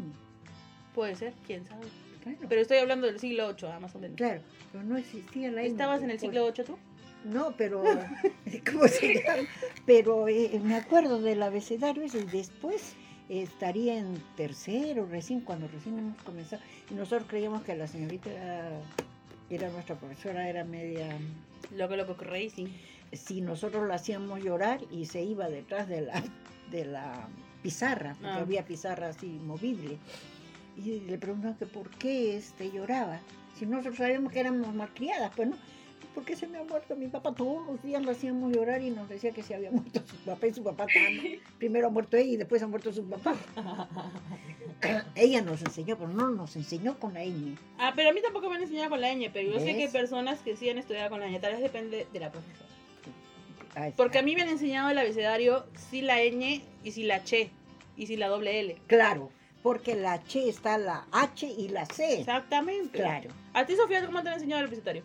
[0.94, 1.86] Puede ser, quién sabe.
[2.22, 4.16] Claro, Pero estoy hablando del siglo VIII, ah, más o menos.
[4.18, 5.66] claro, pero no existía la ñ.
[5.66, 6.78] ¿Estabas en el Por- siglo VIII tú?
[7.26, 7.84] No, pero.
[8.72, 9.48] ¿Cómo se llama?
[9.86, 12.94] Pero eh, me acuerdo del abecedario y después
[13.30, 16.62] estaría en tercero, recién, cuando recién hemos comenzado.
[16.90, 18.30] Y nosotros creíamos que la señorita
[19.50, 21.08] era, nuestra profesora, era media.
[21.76, 22.68] Loco, loco, crazy.
[23.14, 26.24] Si nosotros la hacíamos llorar y se iba detrás de la,
[26.72, 27.28] de la
[27.62, 28.38] pizarra, porque Ah.
[28.42, 29.98] había pizarra así movible.
[30.78, 33.20] Y le preguntamos que por qué este, lloraba.
[33.58, 35.58] Si nosotros sabíamos que éramos malcriadas, pues no.
[36.14, 37.34] ¿Por qué se me ha muerto mi papá?
[37.34, 40.48] Todos los días lo hacíamos llorar y nos decía que se había muerto su papá
[40.48, 41.06] y su papá estaba-
[41.58, 43.34] Primero ha muerto ella y después ha muerto su papá.
[45.16, 47.56] ella nos enseñó, pero no nos enseñó con la ñ.
[47.78, 49.84] Ah, pero a mí tampoco me han enseñado con la ñ, pero yo sé que
[49.84, 52.70] hay personas que sí han estudiado con la ñ, tal vez depende de la profesora.
[53.96, 57.52] Porque a mí me han enseñado el abecedario sí la ñ y sí la che
[57.96, 58.76] y sí la doble L.
[58.88, 59.32] Claro,
[59.64, 62.20] porque la H está la H y la C.
[62.20, 62.98] Exactamente.
[62.98, 63.30] Claro.
[63.54, 65.04] ¿A ti, Sofía, cómo te han enseñado el abecedario?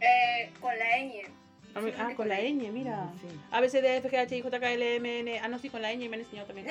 [0.00, 1.22] Eh, con la ñ.
[1.98, 3.12] Ah, con la ñ, mira.
[3.20, 3.28] Sí.
[3.50, 5.38] A, B, C, D, F, G, H, I, J, K, L, M, N.
[5.40, 6.66] Ah, no, sí, con la ñ me han enseñado también.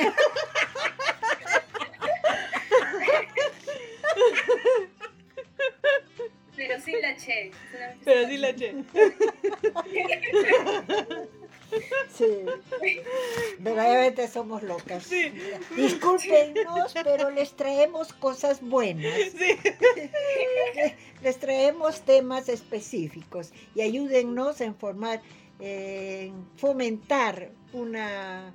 [6.55, 7.51] Pero sin la che.
[8.03, 8.73] Pero sin la che.
[12.17, 12.25] Sí.
[13.59, 15.03] Verdaderamente somos locas.
[15.03, 15.31] Sí.
[15.75, 19.13] Discúlpenos, pero les traemos cosas buenas.
[19.37, 19.57] Sí.
[21.23, 25.21] Les traemos temas específicos y ayúdennos en formar,
[25.59, 28.53] eh, en fomentar una,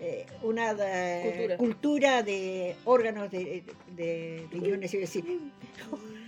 [0.00, 1.56] eh, una eh, Cultura.
[1.56, 3.64] cultura de órganos de,
[3.96, 5.24] de riñones, iba a decir,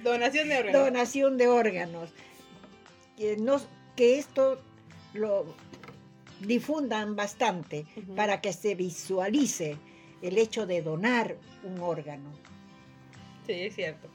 [0.03, 0.85] Donación de órganos.
[0.85, 2.11] donación de órganos.
[3.17, 3.37] Que,
[3.95, 4.59] que esto
[5.15, 5.47] lo
[6.41, 9.77] difundan bastante para que se visualice
[10.23, 12.31] el hecho de donar un órgano.
[13.47, 14.09] Sí, es cierto.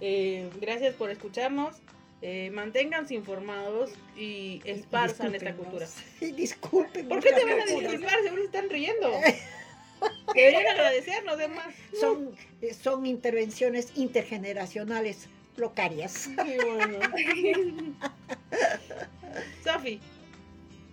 [0.00, 1.76] Eh, gracias por escucharnos.
[2.22, 5.86] Eh, manténganse informados y esparzan esta cultura.
[6.20, 7.08] Y disculpen.
[7.08, 8.22] ¿Por qué te van a disculpar?
[8.22, 9.10] Seguro se están riendo.
[10.34, 11.66] Deberían agradecernos, además.
[11.98, 16.28] Son, eh, son intervenciones intergeneracionales locarias.
[16.44, 16.98] Qué bueno.
[19.64, 20.00] Sofi,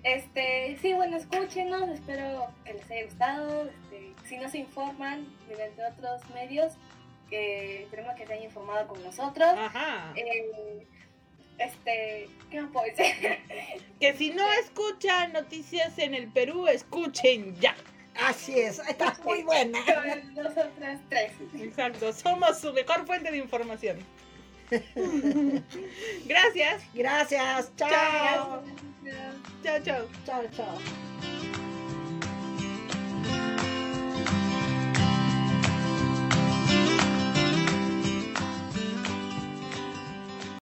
[0.07, 3.69] Este, sí, bueno, escúchenos, espero que les haya gustado.
[3.69, 6.73] Este, si no se informan mediante otros medios,
[7.29, 9.49] que esperemos que se hayan informado con nosotros.
[9.57, 10.13] ajá.
[10.15, 10.88] Eh,
[11.57, 13.39] este, ¿qué más puedo decir?
[13.99, 17.75] Que si no escuchan noticias en el Perú, escuchen ya.
[18.23, 19.79] Así es, está muy buena.
[20.35, 21.34] Nosotras tres.
[21.59, 23.97] Exacto, somos su mejor fuente de información.
[26.25, 26.84] Gracias.
[26.93, 27.89] Gracias, chao.
[27.89, 28.63] Chao.
[29.07, 29.35] Gracias.
[29.63, 30.07] Chao, chao.
[30.25, 31.66] Chao, chao.